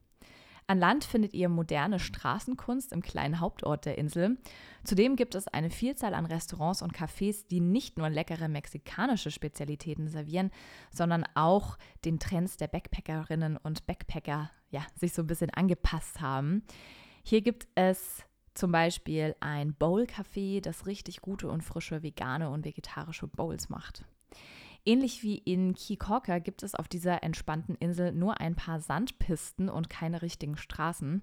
An 0.70 0.78
Land 0.78 1.04
findet 1.04 1.32
ihr 1.32 1.48
moderne 1.48 1.98
Straßenkunst 1.98 2.92
im 2.92 3.00
kleinen 3.00 3.40
Hauptort 3.40 3.86
der 3.86 3.96
Insel. 3.96 4.36
Zudem 4.84 5.16
gibt 5.16 5.34
es 5.34 5.48
eine 5.48 5.70
Vielzahl 5.70 6.12
an 6.12 6.26
Restaurants 6.26 6.82
und 6.82 6.94
Cafés, 6.94 7.48
die 7.48 7.60
nicht 7.60 7.96
nur 7.96 8.10
leckere 8.10 8.48
mexikanische 8.48 9.30
Spezialitäten 9.30 10.08
servieren, 10.08 10.50
sondern 10.90 11.24
auch 11.34 11.78
den 12.04 12.18
Trends 12.18 12.58
der 12.58 12.68
Backpackerinnen 12.68 13.56
und 13.56 13.86
Backpacker 13.86 14.50
ja, 14.70 14.86
sich 14.94 15.14
so 15.14 15.22
ein 15.22 15.26
bisschen 15.26 15.48
angepasst 15.48 16.20
haben. 16.20 16.62
Hier 17.22 17.40
gibt 17.40 17.66
es 17.74 18.22
zum 18.52 18.70
Beispiel 18.70 19.36
ein 19.40 19.72
Bowl-Café, 19.72 20.60
das 20.60 20.86
richtig 20.86 21.22
gute 21.22 21.48
und 21.48 21.62
frische 21.62 22.02
vegane 22.02 22.50
und 22.50 22.66
vegetarische 22.66 23.26
Bowls 23.26 23.70
macht. 23.70 24.04
Ähnlich 24.88 25.22
wie 25.22 25.36
in 25.36 25.74
Kikorka 25.74 26.38
gibt 26.38 26.62
es 26.62 26.74
auf 26.74 26.88
dieser 26.88 27.22
entspannten 27.22 27.74
Insel 27.74 28.10
nur 28.10 28.40
ein 28.40 28.54
paar 28.54 28.80
Sandpisten 28.80 29.68
und 29.68 29.90
keine 29.90 30.22
richtigen 30.22 30.56
Straßen. 30.56 31.22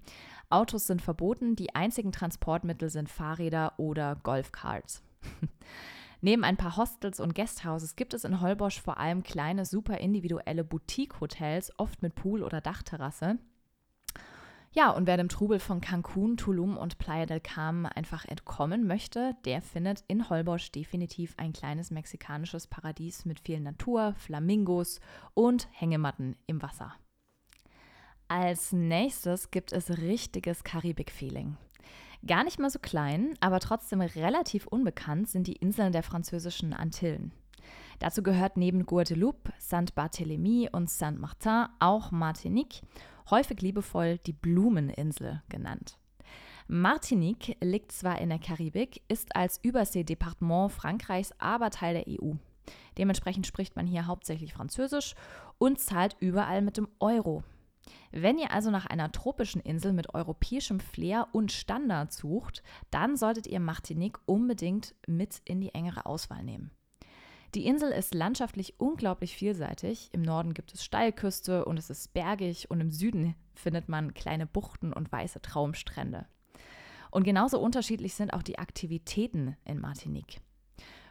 Autos 0.50 0.86
sind 0.86 1.02
verboten, 1.02 1.56
die 1.56 1.74
einzigen 1.74 2.12
Transportmittel 2.12 2.90
sind 2.90 3.08
Fahrräder 3.08 3.72
oder 3.76 4.20
Golfcards. 4.22 5.02
Neben 6.20 6.44
ein 6.44 6.56
paar 6.56 6.76
Hostels 6.76 7.18
und 7.18 7.34
Guesthouses 7.34 7.96
gibt 7.96 8.14
es 8.14 8.22
in 8.22 8.40
Holbosch 8.40 8.80
vor 8.80 8.98
allem 8.98 9.24
kleine, 9.24 9.64
super 9.64 9.98
individuelle 9.98 10.62
Boutique-Hotels, 10.62 11.72
oft 11.76 12.02
mit 12.02 12.14
Pool 12.14 12.44
oder 12.44 12.60
Dachterrasse. 12.60 13.36
Ja, 14.76 14.90
und 14.90 15.06
wer 15.06 15.16
dem 15.16 15.30
Trubel 15.30 15.58
von 15.58 15.80
Cancun, 15.80 16.36
Tulum 16.36 16.76
und 16.76 16.98
Playa 16.98 17.24
del 17.24 17.40
Carmen 17.40 17.86
einfach 17.86 18.26
entkommen 18.26 18.86
möchte, 18.86 19.34
der 19.46 19.62
findet 19.62 20.04
in 20.06 20.28
Holbosch 20.28 20.70
definitiv 20.70 21.32
ein 21.38 21.54
kleines 21.54 21.90
mexikanisches 21.90 22.66
Paradies 22.66 23.24
mit 23.24 23.40
viel 23.40 23.58
Natur, 23.58 24.12
Flamingos 24.18 25.00
und 25.32 25.66
Hängematten 25.72 26.36
im 26.46 26.60
Wasser. 26.60 26.92
Als 28.28 28.72
nächstes 28.72 29.50
gibt 29.50 29.72
es 29.72 29.96
richtiges 29.96 30.62
Karibik-Feeling. 30.62 31.56
Gar 32.26 32.44
nicht 32.44 32.58
mal 32.58 32.68
so 32.68 32.78
klein, 32.78 33.32
aber 33.40 33.60
trotzdem 33.60 34.02
relativ 34.02 34.66
unbekannt 34.66 35.30
sind 35.30 35.46
die 35.46 35.56
Inseln 35.56 35.92
der 35.92 36.02
französischen 36.02 36.74
Antillen. 36.74 37.32
Dazu 37.98 38.22
gehört 38.22 38.58
neben 38.58 38.84
Guadeloupe, 38.84 39.54
Saint-Barthélemy 39.58 40.68
und 40.70 40.90
Saint-Martin 40.90 41.68
auch 41.80 42.10
Martinique 42.10 42.82
häufig 43.30 43.60
liebevoll 43.60 44.18
die 44.18 44.32
Blumeninsel 44.32 45.42
genannt. 45.48 45.98
Martinique 46.68 47.56
liegt 47.60 47.92
zwar 47.92 48.20
in 48.20 48.28
der 48.28 48.40
Karibik, 48.40 49.02
ist 49.08 49.36
als 49.36 49.60
Überseedepartement 49.62 50.72
Frankreichs 50.72 51.32
aber 51.38 51.70
Teil 51.70 51.94
der 51.94 52.08
EU. 52.08 52.32
Dementsprechend 52.98 53.46
spricht 53.46 53.76
man 53.76 53.86
hier 53.86 54.06
hauptsächlich 54.06 54.52
Französisch 54.52 55.14
und 55.58 55.78
zahlt 55.78 56.16
überall 56.18 56.62
mit 56.62 56.76
dem 56.76 56.88
Euro. 56.98 57.44
Wenn 58.10 58.38
ihr 58.38 58.50
also 58.50 58.70
nach 58.70 58.86
einer 58.86 59.12
tropischen 59.12 59.60
Insel 59.60 59.92
mit 59.92 60.12
europäischem 60.12 60.80
Flair 60.80 61.28
und 61.32 61.52
Standard 61.52 62.12
sucht, 62.12 62.62
dann 62.90 63.16
solltet 63.16 63.46
ihr 63.46 63.60
Martinique 63.60 64.18
unbedingt 64.26 64.94
mit 65.06 65.40
in 65.44 65.60
die 65.60 65.74
engere 65.74 66.06
Auswahl 66.06 66.42
nehmen. 66.42 66.72
Die 67.54 67.66
Insel 67.66 67.90
ist 67.90 68.14
landschaftlich 68.14 68.78
unglaublich 68.78 69.36
vielseitig. 69.36 70.10
Im 70.12 70.22
Norden 70.22 70.52
gibt 70.52 70.74
es 70.74 70.84
Steilküste 70.84 71.64
und 71.64 71.78
es 71.78 71.90
ist 71.90 72.12
bergig 72.12 72.70
und 72.70 72.80
im 72.80 72.90
Süden 72.90 73.34
findet 73.54 73.88
man 73.88 74.14
kleine 74.14 74.46
Buchten 74.46 74.92
und 74.92 75.10
weiße 75.10 75.40
Traumstrände. 75.40 76.26
Und 77.10 77.24
genauso 77.24 77.58
unterschiedlich 77.60 78.14
sind 78.14 78.32
auch 78.32 78.42
die 78.42 78.58
Aktivitäten 78.58 79.56
in 79.64 79.80
Martinique. 79.80 80.40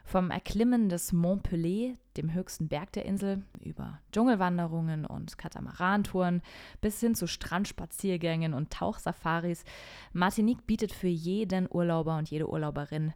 Vom 0.04 0.30
Erklimmen 0.30 0.88
des 0.88 1.12
Mont 1.12 1.48
Pelé, 1.48 1.96
dem 2.16 2.32
höchsten 2.32 2.68
Berg 2.68 2.92
der 2.92 3.06
Insel, 3.06 3.42
über 3.58 3.98
Dschungelwanderungen 4.12 5.04
und 5.04 5.36
Katamarantouren 5.36 6.42
bis 6.80 7.00
hin 7.00 7.16
zu 7.16 7.26
Strandspaziergängen 7.26 8.54
und 8.54 8.70
Tauchsafaris. 8.70 9.64
Martinique 10.12 10.64
bietet 10.64 10.92
für 10.92 11.08
jeden 11.08 11.66
Urlauber 11.68 12.18
und 12.18 12.30
jede 12.30 12.48
Urlauberin 12.48 13.14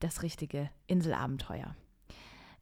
das 0.00 0.24
richtige 0.24 0.68
Inselabenteuer. 0.88 1.76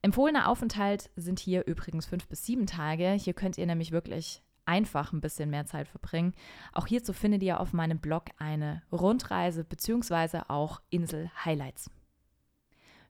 Empfohlener 0.03 0.49
Aufenthalt 0.49 1.11
sind 1.17 1.39
hier 1.39 1.67
übrigens 1.67 2.07
fünf 2.07 2.27
bis 2.27 2.45
sieben 2.45 2.67
Tage. 2.67 3.11
Hier 3.13 3.35
könnt 3.35 3.59
ihr 3.59 3.67
nämlich 3.67 3.93
wirklich 3.93 4.43
einfach 4.65 5.13
ein 5.13 5.21
bisschen 5.21 5.51
mehr 5.51 5.67
Zeit 5.67 5.89
verbringen. 5.89 6.33
Auch 6.73 6.87
hierzu 6.87 7.13
findet 7.13 7.43
ihr 7.43 7.61
auf 7.61 7.73
meinem 7.73 7.99
Blog 7.99 8.25
eine 8.39 8.83
Rundreise 8.93 9.65
bzw. 9.65 10.43
auch 10.49 10.81
Insel-Highlights. 10.91 11.91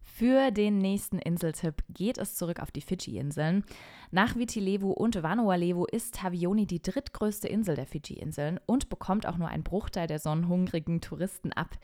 Für 0.02 0.50
den 0.50 0.78
nächsten 0.78 1.18
Inseltipp 1.18 1.84
geht 1.88 2.18
es 2.18 2.34
zurück 2.34 2.60
auf 2.60 2.70
die 2.70 2.80
Fidschi-Inseln. 2.80 3.64
Nach 4.10 4.34
Viti 4.34 4.78
und 4.78 5.22
Vanuatu 5.22 5.84
ist 5.84 6.16
Tavioni 6.16 6.66
die 6.66 6.82
drittgrößte 6.82 7.46
Insel 7.46 7.76
der 7.76 7.86
Fidschi-Inseln 7.86 8.58
und 8.66 8.88
bekommt 8.88 9.26
auch 9.26 9.36
nur 9.36 9.48
einen 9.48 9.62
Bruchteil 9.62 10.06
der 10.06 10.18
sonnenhungrigen 10.18 11.00
Touristen 11.00 11.52
ab, 11.52 11.78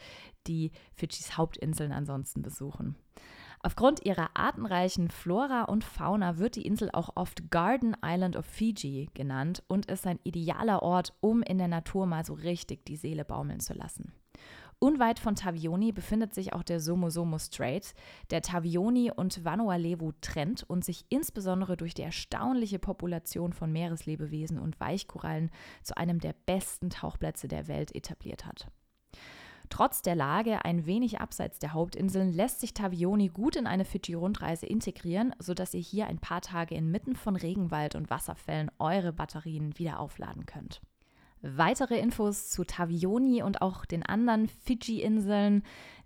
die 0.46 0.72
Fidschis 0.94 1.36
Hauptinseln 1.36 1.92
ansonsten 1.92 2.42
besuchen. 2.42 2.96
Aufgrund 3.60 4.04
ihrer 4.04 4.30
artenreichen 4.34 5.10
Flora 5.10 5.64
und 5.64 5.84
Fauna 5.84 6.38
wird 6.38 6.56
die 6.56 6.66
Insel 6.66 6.90
auch 6.92 7.10
oft 7.14 7.50
Garden 7.50 7.96
Island 8.04 8.36
of 8.36 8.46
Fiji 8.46 9.08
genannt 9.14 9.62
und 9.68 9.86
ist 9.86 10.06
ein 10.06 10.20
idealer 10.24 10.82
Ort, 10.82 11.14
um 11.20 11.42
in 11.42 11.58
der 11.58 11.68
Natur 11.68 12.06
mal 12.06 12.24
so 12.24 12.34
richtig 12.34 12.84
die 12.86 12.96
Seele 12.96 13.24
baumeln 13.24 13.60
zu 13.60 13.74
lassen. 13.74 14.12
Unweit 14.78 15.18
von 15.18 15.34
Tavioni 15.34 15.90
befindet 15.90 16.34
sich 16.34 16.52
auch 16.52 16.62
der 16.62 16.80
Somosomo 16.80 17.38
Strait, 17.38 17.94
der 18.30 18.42
Tavioni 18.42 19.10
und 19.10 19.42
Vanuatu 19.42 20.12
trennt 20.20 20.64
und 20.68 20.84
sich 20.84 21.06
insbesondere 21.08 21.78
durch 21.78 21.94
die 21.94 22.02
erstaunliche 22.02 22.78
Population 22.78 23.54
von 23.54 23.72
Meereslebewesen 23.72 24.58
und 24.58 24.78
Weichkorallen 24.78 25.50
zu 25.82 25.96
einem 25.96 26.18
der 26.18 26.34
besten 26.44 26.90
Tauchplätze 26.90 27.48
der 27.48 27.68
Welt 27.68 27.94
etabliert 27.94 28.44
hat. 28.44 28.68
Trotz 29.68 30.02
der 30.02 30.14
Lage 30.14 30.64
ein 30.64 30.86
wenig 30.86 31.20
abseits 31.20 31.58
der 31.58 31.72
Hauptinseln 31.72 32.32
lässt 32.32 32.60
sich 32.60 32.74
Tavioni 32.74 33.28
gut 33.28 33.56
in 33.56 33.66
eine 33.66 33.84
Fidschi-Rundreise 33.84 34.66
integrieren, 34.66 35.34
sodass 35.38 35.74
ihr 35.74 35.80
hier 35.80 36.06
ein 36.06 36.18
paar 36.18 36.40
Tage 36.40 36.74
inmitten 36.74 37.16
von 37.16 37.36
Regenwald 37.36 37.94
und 37.94 38.10
Wasserfällen 38.10 38.70
eure 38.78 39.12
Batterien 39.12 39.78
wieder 39.78 40.00
aufladen 40.00 40.46
könnt. 40.46 40.80
Weitere 41.42 41.98
Infos 41.98 42.50
zu 42.50 42.64
Tavioni 42.64 43.42
und 43.42 43.62
auch 43.62 43.84
den 43.84 44.02
anderen 44.02 44.48
Fidschi-Inseln, 44.48 45.62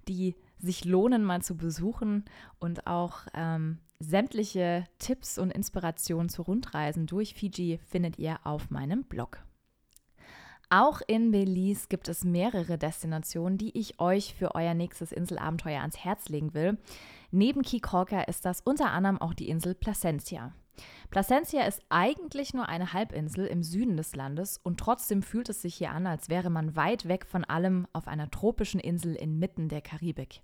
die 0.08 0.34
sich 0.58 0.84
lohnen, 0.84 1.24
mal 1.24 1.42
zu 1.42 1.56
besuchen 1.56 2.24
und 2.58 2.86
auch 2.86 3.20
ähm, 3.34 3.78
sämtliche 3.98 4.84
Tipps 4.98 5.38
und 5.38 5.50
Inspirationen 5.50 6.28
zu 6.28 6.42
Rundreisen 6.42 7.06
durch 7.06 7.34
Fiji 7.34 7.78
findet 7.86 8.18
ihr 8.18 8.38
auf 8.44 8.70
meinem 8.70 9.04
Blog. 9.04 9.42
Auch 10.72 11.00
in 11.08 11.32
Belize 11.32 11.88
gibt 11.88 12.08
es 12.08 12.22
mehrere 12.22 12.78
Destinationen, 12.78 13.58
die 13.58 13.76
ich 13.76 13.98
euch 13.98 14.34
für 14.34 14.54
euer 14.54 14.72
nächstes 14.72 15.10
Inselabenteuer 15.10 15.80
ans 15.80 15.98
Herz 15.98 16.28
legen 16.28 16.54
will. 16.54 16.78
Neben 17.32 17.62
Kikorka 17.62 18.22
ist 18.22 18.44
das 18.44 18.60
unter 18.60 18.92
anderem 18.92 19.20
auch 19.20 19.34
die 19.34 19.48
Insel 19.48 19.74
Placencia. 19.74 20.52
Placencia 21.10 21.64
ist 21.64 21.82
eigentlich 21.88 22.54
nur 22.54 22.68
eine 22.68 22.92
Halbinsel 22.92 23.46
im 23.46 23.64
Süden 23.64 23.96
des 23.96 24.14
Landes 24.14 24.58
und 24.62 24.78
trotzdem 24.78 25.22
fühlt 25.22 25.48
es 25.48 25.60
sich 25.60 25.74
hier 25.74 25.90
an, 25.90 26.06
als 26.06 26.28
wäre 26.28 26.50
man 26.50 26.76
weit 26.76 27.08
weg 27.08 27.26
von 27.26 27.44
allem 27.44 27.88
auf 27.92 28.06
einer 28.06 28.30
tropischen 28.30 28.78
Insel 28.78 29.16
inmitten 29.16 29.68
der 29.68 29.80
Karibik. 29.80 30.40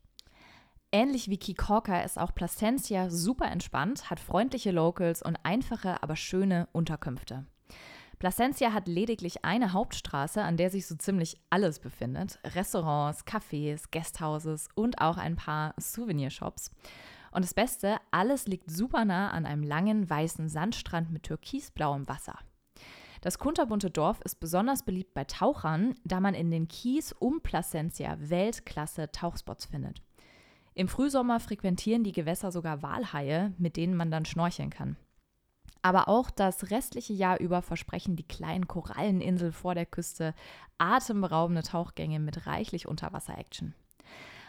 Ähnlich 0.90 1.30
wie 1.30 1.38
Kikorka 1.38 2.00
ist 2.00 2.18
auch 2.18 2.34
Placencia 2.34 3.10
super 3.10 3.46
entspannt, 3.46 4.10
hat 4.10 4.18
freundliche 4.18 4.72
Locals 4.72 5.22
und 5.22 5.38
einfache, 5.44 6.02
aber 6.02 6.16
schöne 6.16 6.68
Unterkünfte. 6.72 7.46
Placencia 8.18 8.72
hat 8.72 8.88
lediglich 8.88 9.44
eine 9.44 9.72
Hauptstraße, 9.72 10.42
an 10.42 10.56
der 10.56 10.70
sich 10.70 10.86
so 10.86 10.94
ziemlich 10.94 11.38
alles 11.50 11.78
befindet. 11.78 12.38
Restaurants, 12.54 13.26
Cafés, 13.26 13.90
Guesthouses 13.90 14.68
und 14.74 15.00
auch 15.00 15.18
ein 15.18 15.36
paar 15.36 15.74
Souvenirshops. 15.78 16.70
Und 17.30 17.44
das 17.44 17.52
Beste, 17.52 17.98
alles 18.10 18.46
liegt 18.46 18.70
super 18.70 19.04
nah 19.04 19.30
an 19.30 19.44
einem 19.44 19.62
langen 19.62 20.08
weißen 20.08 20.48
Sandstrand 20.48 21.10
mit 21.10 21.24
türkisblauem 21.24 22.08
Wasser. 22.08 22.38
Das 23.20 23.38
kunterbunte 23.38 23.90
Dorf 23.90 24.20
ist 24.22 24.40
besonders 24.40 24.84
beliebt 24.84 25.12
bei 25.12 25.24
Tauchern, 25.24 25.94
da 26.04 26.20
man 26.20 26.34
in 26.34 26.50
den 26.50 26.68
Kies 26.68 27.12
um 27.12 27.42
Placencia 27.42 28.16
Weltklasse 28.20 29.10
Tauchspots 29.12 29.66
findet. 29.66 30.00
Im 30.74 30.88
Frühsommer 30.88 31.40
frequentieren 31.40 32.04
die 32.04 32.12
Gewässer 32.12 32.52
sogar 32.52 32.82
Walhaie, 32.82 33.52
mit 33.58 33.76
denen 33.76 33.96
man 33.96 34.10
dann 34.10 34.24
schnorcheln 34.24 34.70
kann. 34.70 34.96
Aber 35.82 36.08
auch 36.08 36.30
das 36.30 36.70
restliche 36.70 37.12
Jahr 37.12 37.38
über 37.38 37.62
versprechen 37.62 38.16
die 38.16 38.26
kleinen 38.26 38.66
Koralleninseln 38.66 39.52
vor 39.52 39.74
der 39.74 39.86
Küste 39.86 40.34
atemberaubende 40.78 41.62
Tauchgänge 41.62 42.18
mit 42.18 42.46
reichlich 42.46 42.86
Unterwasser-Action. 42.86 43.74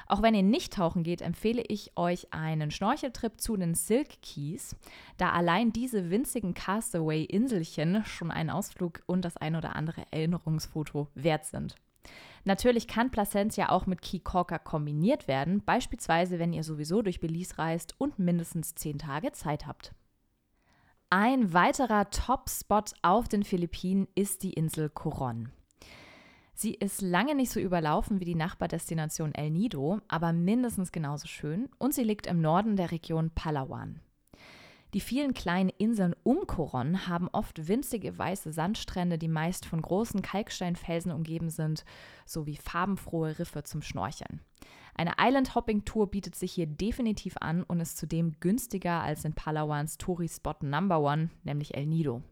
Auch 0.08 0.22
wenn 0.22 0.36
ihr 0.36 0.44
nicht 0.44 0.74
tauchen 0.74 1.04
geht, 1.04 1.22
empfehle 1.22 1.62
ich 1.68 1.92
euch 1.98 2.34
einen 2.34 2.72
Schnorcheltrip 2.72 3.42
zu 3.42 3.58
den 3.58 3.76
Silk 3.76 4.22
Keys, 4.22 4.76
da 5.18 5.32
allein 5.32 5.74
diese 5.74 6.10
winzigen 6.10 6.54
Castaway-Inselchen 6.54 8.06
schon 8.06 8.32
einen 8.32 8.50
Ausflug 8.50 9.02
und 9.06 9.26
das 9.26 9.36
ein 9.36 9.56
oder 9.56 9.76
andere 9.76 10.04
Erinnerungsfoto 10.12 11.08
wert 11.14 11.46
sind. 11.46 11.76
Natürlich 12.46 12.88
kann 12.88 13.12
Placentia 13.12 13.68
auch 13.68 13.86
mit 13.86 14.02
Key 14.02 14.20
Corker 14.20 14.60
kombiniert 14.60 15.28
werden, 15.28 15.62
beispielsweise 15.66 16.40
wenn 16.40 16.54
ihr 16.54 16.64
sowieso 16.64 17.02
durch 17.02 17.20
Belize 17.20 17.58
reist 17.58 17.96
und 17.98 18.18
mindestens 18.18 18.76
10 18.76 19.00
Tage 19.00 19.34
Zeit 19.34 19.68
habt. 19.68 19.94
Ein 21.10 21.54
weiterer 21.54 22.10
Top-Spot 22.10 22.84
auf 23.02 23.30
den 23.30 23.44
Philippinen 23.44 24.10
ist 24.14 24.44
die 24.44 24.52
Insel 24.52 24.90
Coron. 24.90 25.54
Sie 26.54 26.74
ist 26.74 27.02
lange 27.02 27.34
nicht 27.34 27.50
so 27.50 27.62
überlaufen 27.62 28.20
wie 28.20 28.26
die 28.26 28.36
Nachbardestination 28.36 29.34
El 29.34 29.52
Nido, 29.52 30.02
aber 30.10 30.34
mindestens 30.34 30.92
genauso 30.92 31.28
schön 31.28 31.70
und 31.78 31.94
sie 31.94 32.04
liegt 32.04 32.28
im 32.28 32.42
Norden 32.42 32.76
der 32.76 32.92
Region 32.92 33.30
Palawan. 33.30 34.02
Die 34.94 35.00
vielen 35.00 35.34
kleinen 35.34 35.70
Inseln 35.70 36.14
um 36.24 36.46
Coron 36.46 37.08
haben 37.08 37.30
oft 37.32 37.70
winzige 37.70 38.18
weiße 38.18 38.52
Sandstrände, 38.52 39.18
die 39.18 39.30
meist 39.30 39.66
von 39.66 39.82
großen 39.82 40.22
Kalksteinfelsen 40.22 41.14
umgeben 41.14 41.50
sind, 41.50 41.86
sowie 42.26 42.58
farbenfrohe 42.58 43.40
Riffe 43.40 43.64
zum 43.64 43.82
Schnorcheln. 43.82 44.42
Eine 44.96 45.14
Island-Hopping-Tour 45.20 46.10
bietet 46.10 46.36
sich 46.36 46.54
hier 46.54 46.66
definitiv 46.66 47.36
an 47.40 47.64
und 47.64 47.80
ist 47.80 47.98
zudem 47.98 48.40
günstiger 48.40 49.02
als 49.02 49.26
in 49.26 49.34
Palawans 49.34 49.98
Touri-Spot 49.98 50.56
Number 50.62 51.00
One, 51.02 51.30
nämlich 51.44 51.76
El 51.76 51.86
Nido. 51.86 52.24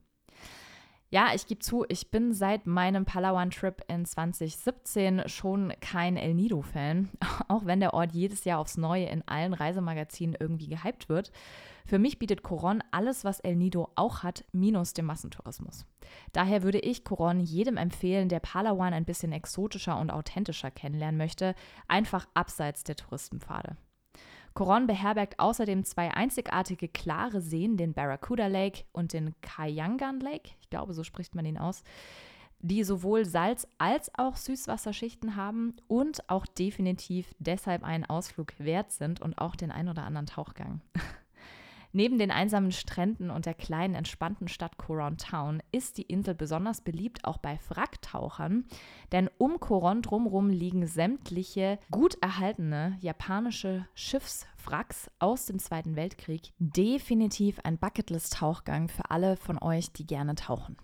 Ja, 1.16 1.32
ich 1.34 1.48
gebe 1.48 1.60
zu, 1.60 1.86
ich 1.88 2.12
bin 2.12 2.34
seit 2.34 2.68
meinem 2.68 3.06
Palawan-Trip 3.06 3.86
in 3.88 4.04
2017 4.04 5.30
schon 5.30 5.72
kein 5.80 6.18
El 6.18 6.34
Nido-Fan, 6.34 7.08
auch 7.48 7.66
wenn 7.66 7.80
der 7.80 7.94
Ort 7.94 8.12
jedes 8.12 8.44
Jahr 8.44 8.60
aufs 8.60 8.76
Neue 8.76 9.06
in 9.06 9.26
allen 9.26 9.54
Reisemagazinen 9.54 10.36
irgendwie 10.38 10.68
gehypt 10.68 11.08
wird. 11.08 11.32
Für 11.86 12.00
mich 12.00 12.20
bietet 12.20 12.44
Coron 12.44 12.84
alles, 12.92 13.24
was 13.24 13.40
El 13.40 13.56
Nido 13.56 13.92
auch 13.96 14.24
hat, 14.24 14.44
minus 14.52 14.92
dem 14.92 15.06
Massentourismus. 15.06 15.86
Daher 16.34 16.64
würde 16.64 16.80
ich 16.80 17.06
Coron 17.06 17.40
jedem 17.40 17.78
empfehlen, 17.78 18.28
der 18.28 18.42
Palawan 18.42 18.94
ein 18.94 19.06
bisschen 19.06 19.32
exotischer 19.32 19.98
und 19.98 20.12
authentischer 20.12 20.70
kennenlernen 20.70 21.18
möchte, 21.18 21.56
einfach 21.88 22.28
abseits 22.34 22.84
der 22.84 22.98
Touristenpfade. 22.98 23.78
Coron 24.56 24.88
beherbergt 24.88 25.38
außerdem 25.38 25.84
zwei 25.84 26.12
einzigartige 26.14 26.88
klare 26.88 27.42
Seen, 27.42 27.76
den 27.76 27.94
Barracuda 27.94 28.48
Lake 28.48 28.86
und 28.94 29.12
den 29.12 29.36
Kayangan 29.42 30.22
Lake, 30.22 30.52
ich 30.62 30.70
glaube, 30.70 30.94
so 30.94 31.04
spricht 31.04 31.36
man 31.36 31.46
ihn 31.46 31.58
aus, 31.58 31.84
die 32.60 32.84
sowohl 32.86 33.26
Salz- 33.26 33.68
als 33.78 34.10
auch 34.18 34.38
Süßwasserschichten 34.38 35.36
haben 35.36 35.76
und 35.88 36.30
auch 36.30 36.46
definitiv 36.46 37.36
deshalb 37.38 37.84
einen 37.84 38.06
Ausflug 38.06 38.54
wert 38.58 38.92
sind 38.92 39.22
und 39.22 39.38
auch 39.38 39.58
den 39.58 39.72
ein 39.72 39.90
oder 39.90 40.04
anderen 40.04 40.26
Tauchgang. 40.26 40.82
Neben 41.96 42.18
den 42.18 42.30
einsamen 42.30 42.74
Stränden 42.74 43.30
und 43.30 43.46
der 43.46 43.54
kleinen, 43.54 43.96
entspannten 43.96 44.50
Stadt 44.50 44.78
Coron 44.78 45.16
Town 45.16 45.64
ist 45.72 45.98
die 45.98 46.02
Insel 46.02 46.36
besonders 46.36 46.82
beliebt 46.82 47.24
auch 47.24 47.38
bei 47.38 47.58
Wracktauchern, 47.70 48.66
denn 49.14 49.30
um 49.38 49.62
Coron 49.62 50.02
drumherum 50.02 50.50
liegen 50.50 50.88
sämtliche 50.88 51.80
gut 51.92 52.18
erhaltene 52.20 52.98
japanische 53.00 53.88
Schiffswracks 53.94 55.10
aus 55.20 55.46
dem 55.46 55.58
Zweiten 55.58 55.96
Weltkrieg. 55.96 56.52
Definitiv 56.60 57.62
ein 57.64 57.78
Bucketlist-Tauchgang 57.78 58.90
für 58.90 59.10
alle 59.10 59.38
von 59.38 59.58
euch, 59.58 59.94
die 59.94 60.06
gerne 60.06 60.36
tauchen. 60.36 60.76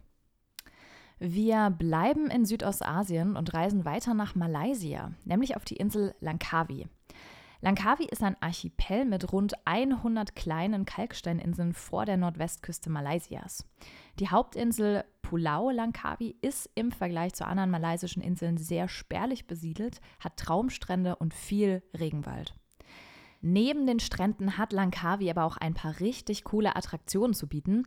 Wir 1.19 1.71
bleiben 1.71 2.27
in 2.27 2.45
Südostasien 2.45 3.35
und 3.35 3.53
reisen 3.53 3.83
weiter 3.83 4.13
nach 4.13 4.33
Malaysia, 4.35 5.11
nämlich 5.25 5.57
auf 5.57 5.65
die 5.65 5.75
Insel 5.75 6.15
Langkawi. 6.21 6.87
Langkawi 7.63 8.05
ist 8.05 8.23
ein 8.23 8.35
Archipel 8.41 9.05
mit 9.05 9.31
rund 9.31 9.53
100 9.65 10.35
kleinen 10.35 10.83
Kalksteininseln 10.85 11.73
vor 11.73 12.05
der 12.05 12.17
Nordwestküste 12.17 12.89
Malaysias. 12.89 13.67
Die 14.19 14.29
Hauptinsel 14.29 15.03
Pulau 15.21 15.69
Langkawi 15.69 16.35
ist 16.41 16.71
im 16.73 16.91
Vergleich 16.91 17.33
zu 17.33 17.45
anderen 17.45 17.69
malaysischen 17.69 18.23
Inseln 18.23 18.57
sehr 18.57 18.87
spärlich 18.87 19.45
besiedelt, 19.45 20.01
hat 20.19 20.37
Traumstrände 20.37 21.15
und 21.17 21.35
viel 21.35 21.83
Regenwald. 21.97 22.55
Neben 23.41 23.85
den 23.85 23.99
Stränden 23.99 24.57
hat 24.57 24.73
Langkawi 24.73 25.29
aber 25.29 25.43
auch 25.45 25.57
ein 25.57 25.75
paar 25.75 25.99
richtig 25.99 26.43
coole 26.43 26.75
Attraktionen 26.75 27.35
zu 27.35 27.47
bieten, 27.47 27.83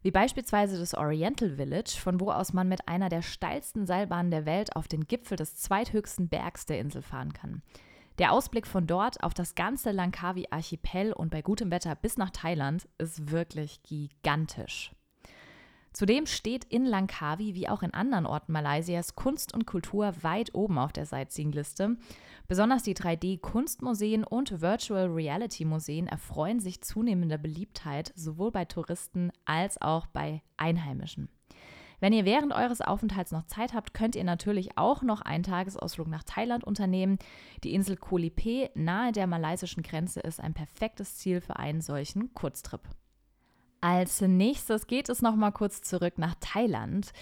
wie 0.00 0.10
beispielsweise 0.10 0.78
das 0.78 0.94
Oriental 0.94 1.56
Village, 1.56 1.98
von 2.00 2.18
wo 2.18 2.30
aus 2.30 2.54
man 2.54 2.68
mit 2.68 2.88
einer 2.88 3.10
der 3.10 3.20
steilsten 3.20 3.84
Seilbahnen 3.84 4.30
der 4.30 4.46
Welt 4.46 4.74
auf 4.74 4.88
den 4.88 5.06
Gipfel 5.06 5.36
des 5.36 5.56
zweithöchsten 5.56 6.28
Bergs 6.28 6.64
der 6.64 6.80
Insel 6.80 7.02
fahren 7.02 7.34
kann. 7.34 7.62
Der 8.18 8.32
Ausblick 8.32 8.66
von 8.66 8.88
dort 8.88 9.22
auf 9.22 9.32
das 9.32 9.54
ganze 9.54 9.92
Langkawi-Archipel 9.92 11.12
und 11.12 11.30
bei 11.30 11.40
gutem 11.40 11.70
Wetter 11.70 11.94
bis 11.94 12.16
nach 12.16 12.30
Thailand 12.30 12.88
ist 12.98 13.30
wirklich 13.30 13.80
gigantisch. 13.84 14.92
Zudem 15.92 16.26
steht 16.26 16.64
in 16.64 16.84
Langkawi 16.84 17.54
wie 17.54 17.68
auch 17.68 17.82
in 17.82 17.94
anderen 17.94 18.26
Orten 18.26 18.52
Malaysias 18.52 19.14
Kunst 19.14 19.54
und 19.54 19.66
Kultur 19.66 20.12
weit 20.22 20.54
oben 20.54 20.78
auf 20.78 20.92
der 20.92 21.06
Sightseeing-Liste. 21.06 21.96
Besonders 22.46 22.82
die 22.82 22.94
3D-Kunstmuseen 22.94 24.24
und 24.24 24.60
Virtual 24.60 25.06
Reality-Museen 25.06 26.08
erfreuen 26.08 26.60
sich 26.60 26.82
zunehmender 26.82 27.38
Beliebtheit 27.38 28.12
sowohl 28.16 28.50
bei 28.50 28.64
Touristen 28.64 29.30
als 29.44 29.80
auch 29.80 30.06
bei 30.06 30.42
Einheimischen. 30.56 31.28
Wenn 32.00 32.12
ihr 32.12 32.24
während 32.24 32.52
eures 32.52 32.80
Aufenthalts 32.80 33.32
noch 33.32 33.46
Zeit 33.46 33.74
habt, 33.74 33.92
könnt 33.92 34.14
ihr 34.14 34.24
natürlich 34.24 34.78
auch 34.78 35.02
noch 35.02 35.20
einen 35.20 35.42
Tagesausflug 35.42 36.06
nach 36.06 36.22
Thailand 36.22 36.64
unternehmen. 36.64 37.18
Die 37.64 37.74
Insel 37.74 37.96
Koh 37.96 38.20
nahe 38.74 39.12
der 39.12 39.26
malaysischen 39.26 39.82
Grenze 39.82 40.20
ist 40.20 40.40
ein 40.40 40.54
perfektes 40.54 41.16
Ziel 41.16 41.40
für 41.40 41.56
einen 41.56 41.80
solchen 41.80 42.32
Kurztrip. 42.34 42.82
Als 43.80 44.20
nächstes 44.20 44.86
geht 44.86 45.08
es 45.08 45.22
noch 45.22 45.36
mal 45.36 45.52
kurz 45.52 45.82
zurück 45.82 46.18
nach 46.18 46.34
Thailand. 46.40 47.12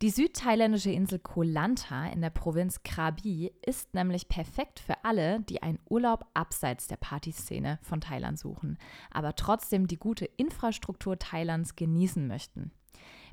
Die 0.00 0.10
südthailändische 0.10 0.92
Insel 0.92 1.18
Koh 1.18 1.42
Lanta 1.42 2.06
in 2.06 2.20
der 2.20 2.30
Provinz 2.30 2.84
Krabi 2.84 3.52
ist 3.66 3.94
nämlich 3.94 4.28
perfekt 4.28 4.78
für 4.78 5.04
alle, 5.04 5.40
die 5.40 5.60
einen 5.60 5.80
Urlaub 5.88 6.24
abseits 6.34 6.86
der 6.86 6.98
Partyszene 6.98 7.80
von 7.82 8.00
Thailand 8.00 8.38
suchen, 8.38 8.78
aber 9.10 9.34
trotzdem 9.34 9.88
die 9.88 9.96
gute 9.96 10.24
Infrastruktur 10.24 11.18
Thailands 11.18 11.74
genießen 11.74 12.28
möchten. 12.28 12.70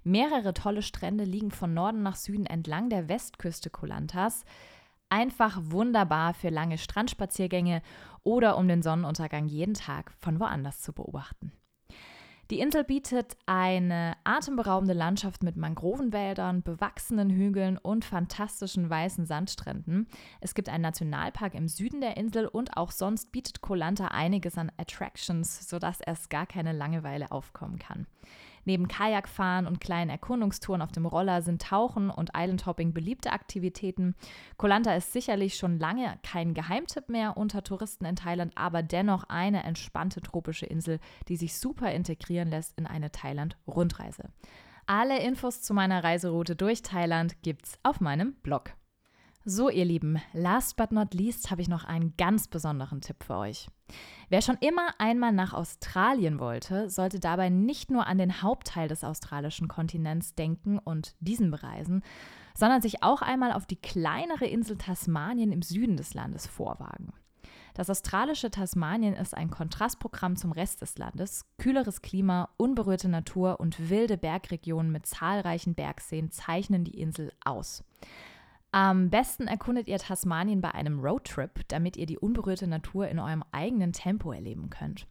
Mehrere 0.08 0.54
tolle 0.54 0.84
Strände 0.84 1.24
liegen 1.24 1.50
von 1.50 1.74
Norden 1.74 2.04
nach 2.04 2.16
Süden 2.16 2.46
entlang 2.46 2.90
der 2.90 3.10
Westküste 3.10 3.72
Kolantas. 3.72 4.46
Einfach 5.10 5.60
wunderbar 5.64 6.36
für 6.36 6.50
lange 6.50 6.78
Strandspaziergänge 6.78 7.82
oder 8.24 8.56
um 8.58 8.68
den 8.68 8.84
Sonnenuntergang 8.84 9.48
jeden 9.48 9.74
Tag 9.74 10.14
von 10.20 10.40
woanders 10.40 10.82
zu 10.82 10.94
beobachten. 10.94 11.52
Die 12.52 12.60
Insel 12.60 12.84
bietet 12.84 13.36
eine 13.48 14.16
atemberaubende 14.24 14.94
Landschaft 14.94 15.42
mit 15.42 15.58
Mangrovenwäldern, 15.58 16.62
bewachsenen 16.62 17.32
Hügeln 17.32 17.80
und 17.80 18.06
fantastischen 18.06 18.88
weißen 18.88 19.26
Sandstränden. 19.26 20.08
Es 20.40 20.54
gibt 20.54 20.70
einen 20.70 20.84
Nationalpark 20.84 21.56
im 21.56 21.68
Süden 21.68 22.02
der 22.02 22.16
Insel 22.18 22.46
und 22.46 22.78
auch 22.78 22.92
sonst 22.92 23.32
bietet 23.32 23.62
Kolanta 23.62 24.10
einiges 24.10 24.60
an 24.60 24.72
Attractions, 24.78 25.68
sodass 25.68 26.00
erst 26.00 26.30
gar 26.30 26.46
keine 26.46 26.74
Langeweile 26.74 27.32
aufkommen 27.32 27.80
kann. 27.80 28.06
Neben 28.66 28.88
Kajakfahren 28.88 29.68
und 29.68 29.80
kleinen 29.80 30.10
Erkundungstouren 30.10 30.82
auf 30.82 30.92
dem 30.92 31.06
Roller 31.06 31.42
sind 31.42 31.62
Tauchen 31.62 32.10
und 32.10 32.32
Islandhopping 32.36 32.94
beliebte 32.94 33.32
Aktivitäten. 33.32 34.16
Kolanta 34.58 34.94
ist 34.96 35.14
sicherlich 35.14 35.56
schon 35.56 35.80
lange 35.80 36.20
kein 36.24 36.54
Geheimtipp 36.54 37.10
mehr 37.10 37.38
unter 37.38 37.64
Touristen 37.64 38.06
in 38.06 38.16
Thailand, 38.16 38.52
aber 38.56 38.84
dennoch 38.84 39.24
eine 39.30 39.64
entspannte 39.64 40.22
tropische 40.22 40.66
Insel, 40.66 41.00
die 41.28 41.38
sich 41.38 41.58
super 41.58 41.92
integrieren 41.92 42.50
lässt 42.50 42.78
in 42.78 42.88
eine 42.88 43.12
Thailand-Rundreise. 43.12 44.30
Alle 44.88 45.20
Infos 45.20 45.62
zu 45.62 45.74
meiner 45.74 46.04
Reiseroute 46.04 46.56
durch 46.56 46.82
Thailand 46.82 47.42
gibt's 47.42 47.80
auf 47.84 48.02
meinem 48.02 48.34
Blog. 48.44 48.74
So, 49.48 49.70
ihr 49.70 49.86
Lieben, 49.86 50.20
last 50.34 50.76
but 50.76 50.92
not 50.92 51.14
least 51.14 51.52
habe 51.52 51.62
ich 51.62 51.68
noch 51.68 51.84
einen 51.84 52.18
ganz 52.18 52.48
besonderen 52.48 53.02
Tipp 53.02 53.24
für 53.24 53.36
euch. 53.36 53.68
Wer 54.30 54.42
schon 54.42 54.58
immer 54.60 54.88
einmal 54.98 55.34
nach 55.34 55.54
Australien 55.54 56.40
wollte, 56.40 56.90
sollte 56.90 57.20
dabei 57.20 57.50
nicht 57.50 57.92
nur 57.92 58.08
an 58.08 58.18
den 58.18 58.42
Hauptteil 58.42 58.88
des 58.88 59.04
australischen 59.04 59.68
Kontinents 59.68 60.34
denken 60.34 60.80
und 60.80 61.16
diesen 61.20 61.52
bereisen, 61.52 62.02
sondern 62.56 62.82
sich 62.82 63.04
auch 63.04 63.22
einmal 63.22 63.52
auf 63.52 63.68
die 63.68 63.76
kleinere 63.76 64.48
Insel 64.48 64.80
Tasmanien 64.80 65.52
im 65.52 65.62
Süden 65.62 65.96
des 65.96 66.16
Landes 66.16 66.48
vorwagen. 66.48 67.14
Das 67.76 67.92
australische 67.92 68.50
Tasmanien 68.50 69.14
ist 69.14 69.38
ein 69.38 69.52
Kontrastprogramm 69.52 70.38
zum 70.38 70.54
Rest 70.54 70.82
des 70.82 70.98
Landes. 70.98 71.46
Kühleres 71.60 72.02
Klima, 72.02 72.50
unberührte 72.58 73.10
Natur 73.10 73.60
und 73.60 73.92
wilde 73.92 74.18
Bergregionen 74.18 74.92
mit 74.92 75.06
zahlreichen 75.06 75.76
Bergseen 75.76 76.32
zeichnen 76.32 76.84
die 76.84 77.00
Insel 77.00 77.32
aus. 77.44 77.84
Am 78.76 79.10
besten 79.10 79.48
erkundet 79.48 79.88
ihr 79.88 80.00
Tasmanien 80.00 80.60
bei 80.60 80.74
einem 80.74 81.00
Roadtrip, 81.00 81.66
damit 81.70 81.96
ihr 81.96 82.06
die 82.06 82.18
unberührte 82.18 82.68
Natur 82.68 83.08
in 83.08 83.20
eurem 83.20 83.42
eigenen 83.54 83.94
Tempo 83.94 84.34
erleben 84.34 84.70
könnt. 84.70 85.08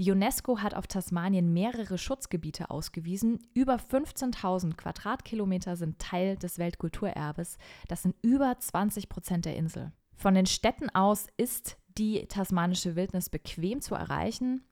Die 0.00 0.10
UNESCO 0.10 0.58
hat 0.58 0.74
auf 0.74 0.88
Tasmanien 0.88 1.52
mehrere 1.52 1.96
Schutzgebiete 1.96 2.70
ausgewiesen. 2.70 3.38
Über 3.54 3.76
15.000 3.76 4.74
Quadratkilometer 4.74 5.76
sind 5.76 6.00
Teil 6.00 6.34
des 6.38 6.58
Weltkulturerbes. 6.58 7.58
Das 7.86 8.02
sind 8.02 8.16
über 8.20 8.58
20 8.58 9.08
Prozent 9.08 9.44
der 9.44 9.54
Insel. 9.54 9.92
Von 10.16 10.34
den 10.34 10.46
Städten 10.46 10.90
aus 10.90 11.28
ist 11.36 11.76
die 11.98 12.26
tasmanische 12.26 12.96
Wildnis 12.96 13.30
bequem 13.30 13.80
zu 13.80 13.94
erreichen. 13.94 14.64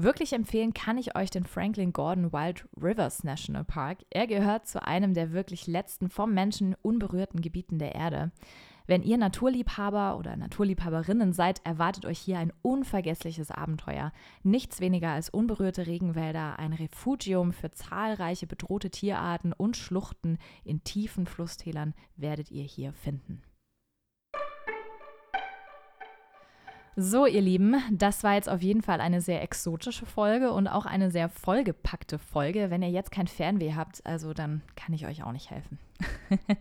Wirklich 0.00 0.32
empfehlen 0.32 0.74
kann 0.74 0.96
ich 0.96 1.16
euch 1.16 1.28
den 1.28 1.42
Franklin 1.42 1.92
Gordon 1.92 2.32
Wild 2.32 2.68
Rivers 2.80 3.24
National 3.24 3.64
Park. 3.64 3.98
Er 4.10 4.28
gehört 4.28 4.68
zu 4.68 4.80
einem 4.80 5.12
der 5.12 5.32
wirklich 5.32 5.66
letzten 5.66 6.08
vom 6.08 6.32
Menschen 6.32 6.76
unberührten 6.82 7.40
Gebieten 7.40 7.80
der 7.80 7.96
Erde. 7.96 8.30
Wenn 8.86 9.02
ihr 9.02 9.18
Naturliebhaber 9.18 10.16
oder 10.16 10.36
Naturliebhaberinnen 10.36 11.32
seid, 11.32 11.66
erwartet 11.66 12.06
euch 12.06 12.20
hier 12.20 12.38
ein 12.38 12.52
unvergessliches 12.62 13.50
Abenteuer. 13.50 14.12
Nichts 14.44 14.80
weniger 14.80 15.10
als 15.10 15.30
unberührte 15.30 15.88
Regenwälder, 15.88 16.60
ein 16.60 16.74
Refugium 16.74 17.52
für 17.52 17.72
zahlreiche 17.72 18.46
bedrohte 18.46 18.90
Tierarten 18.90 19.52
und 19.52 19.76
Schluchten 19.76 20.38
in 20.62 20.84
tiefen 20.84 21.26
Flusstälern 21.26 21.92
werdet 22.16 22.52
ihr 22.52 22.62
hier 22.62 22.92
finden. 22.92 23.42
So, 27.00 27.26
ihr 27.26 27.42
Lieben, 27.42 27.76
das 27.92 28.24
war 28.24 28.34
jetzt 28.34 28.48
auf 28.48 28.60
jeden 28.60 28.82
Fall 28.82 29.00
eine 29.00 29.20
sehr 29.20 29.40
exotische 29.40 30.04
Folge 30.04 30.50
und 30.50 30.66
auch 30.66 30.84
eine 30.84 31.12
sehr 31.12 31.28
vollgepackte 31.28 32.18
Folge. 32.18 32.70
Wenn 32.70 32.82
ihr 32.82 32.90
jetzt 32.90 33.12
kein 33.12 33.28
Fernweh 33.28 33.74
habt, 33.74 34.04
also 34.04 34.34
dann 34.34 34.62
kann 34.74 34.92
ich 34.92 35.06
euch 35.06 35.22
auch 35.22 35.30
nicht 35.30 35.48
helfen. 35.48 35.78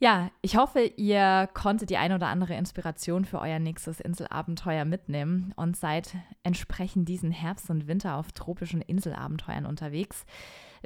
ja, 0.00 0.32
ich 0.42 0.56
hoffe, 0.56 0.80
ihr 0.80 1.48
konntet 1.54 1.90
die 1.90 1.98
ein 1.98 2.12
oder 2.12 2.26
andere 2.26 2.54
Inspiration 2.54 3.24
für 3.24 3.38
euer 3.38 3.60
nächstes 3.60 4.00
Inselabenteuer 4.00 4.84
mitnehmen 4.84 5.52
und 5.54 5.76
seid 5.76 6.16
entsprechend 6.42 7.08
diesen 7.08 7.30
Herbst 7.30 7.70
und 7.70 7.86
Winter 7.86 8.16
auf 8.16 8.32
tropischen 8.32 8.82
Inselabenteuern 8.82 9.66
unterwegs. 9.66 10.26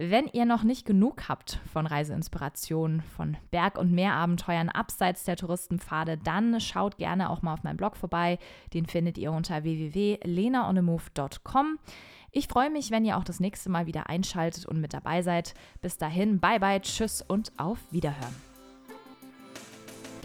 Wenn 0.02 0.28
ihr 0.28 0.46
noch 0.46 0.62
nicht 0.62 0.86
genug 0.86 1.28
habt 1.28 1.60
von 1.70 1.86
Reiseinspirationen, 1.86 3.02
von 3.02 3.36
Berg- 3.50 3.76
und 3.76 3.92
Meerabenteuern 3.92 4.70
abseits 4.70 5.24
der 5.24 5.36
Touristenpfade, 5.36 6.16
dann 6.16 6.58
schaut 6.58 6.96
gerne 6.96 7.28
auch 7.28 7.42
mal 7.42 7.52
auf 7.52 7.64
meinem 7.64 7.76
Blog 7.76 7.98
vorbei. 7.98 8.38
Den 8.72 8.86
findet 8.86 9.18
ihr 9.18 9.30
unter 9.30 9.62
www.lenaonemove.com. 9.62 11.78
Ich 12.32 12.48
freue 12.48 12.70
mich, 12.70 12.90
wenn 12.90 13.04
ihr 13.04 13.18
auch 13.18 13.24
das 13.24 13.40
nächste 13.40 13.68
Mal 13.68 13.86
wieder 13.86 14.08
einschaltet 14.08 14.64
und 14.64 14.80
mit 14.80 14.94
dabei 14.94 15.20
seid. 15.20 15.52
Bis 15.82 15.98
dahin, 15.98 16.40
bye 16.40 16.58
bye, 16.58 16.80
tschüss 16.80 17.20
und 17.20 17.52
auf 17.58 17.80
Wiederhören. 17.90 18.49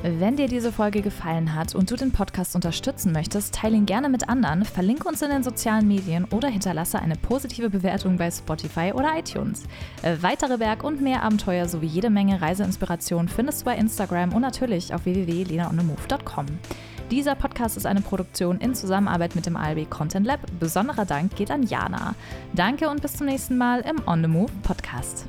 Wenn 0.04 0.36
dir 0.36 0.48
diese 0.48 0.72
Folge 0.72 1.02
gefallen 1.02 1.56
hat 1.56 1.74
und 1.74 1.90
du 1.90 1.96
den 1.96 2.12
Podcast 2.12 2.56
unterstützen 2.56 3.12
möchtest, 3.12 3.56
teile 3.56 3.76
ihn 3.76 3.86
gerne 3.86 4.10
mit 4.10 4.30
anderen, 4.30 4.64
verlinke 4.66 5.08
uns 5.08 5.22
in 5.22 5.30
den 5.30 5.44
sozialen 5.44 5.88
Medien 5.88 6.26
oder 6.26 6.48
hinterlasse 6.48 7.00
eine 7.00 7.16
positive 7.16 7.70
Bewertung 7.70 8.18
bei 8.18 8.30
Spotify 8.30 8.92
oder 8.94 9.18
iTunes. 9.18 9.64
Äh, 10.04 10.18
weitere 10.22 10.58
Berg- 10.58 10.84
und 10.84 11.02
mehr 11.02 11.24
Abenteuer 11.24 11.68
sowie 11.68 11.88
jede 11.88 12.10
Menge 12.10 12.42
Reiseinspiration 12.42 13.28
findest 13.28 13.62
du 13.62 13.66
bei 13.66 13.78
Instagram 13.78 14.34
und 14.34 14.42
natürlich 14.42 14.94
auf 14.94 15.06
www.lenaonemove.com. 15.06 16.46
Dieser 17.12 17.36
Podcast 17.36 17.78
ist 17.78 17.86
eine 17.86 18.02
Produktion 18.02 18.60
in 18.60 18.74
Zusammenarbeit 18.74 19.36
mit 19.36 19.46
dem 19.46 19.56
ALB 19.56 19.90
Content 19.90 20.26
Lab. 20.26 20.40
Besonderer 20.60 21.06
Dank 21.06 21.36
geht 21.36 21.52
an 21.52 21.64
Jana. 21.64 22.16
Danke 22.54 22.90
und 22.90 23.02
bis 23.02 23.14
zum 23.14 23.28
nächsten 23.28 23.58
Mal 23.58 23.82
im 23.82 24.02
On 24.08 24.22
the 24.22 24.28
Move 24.28 24.52
Podcast. 24.64 25.28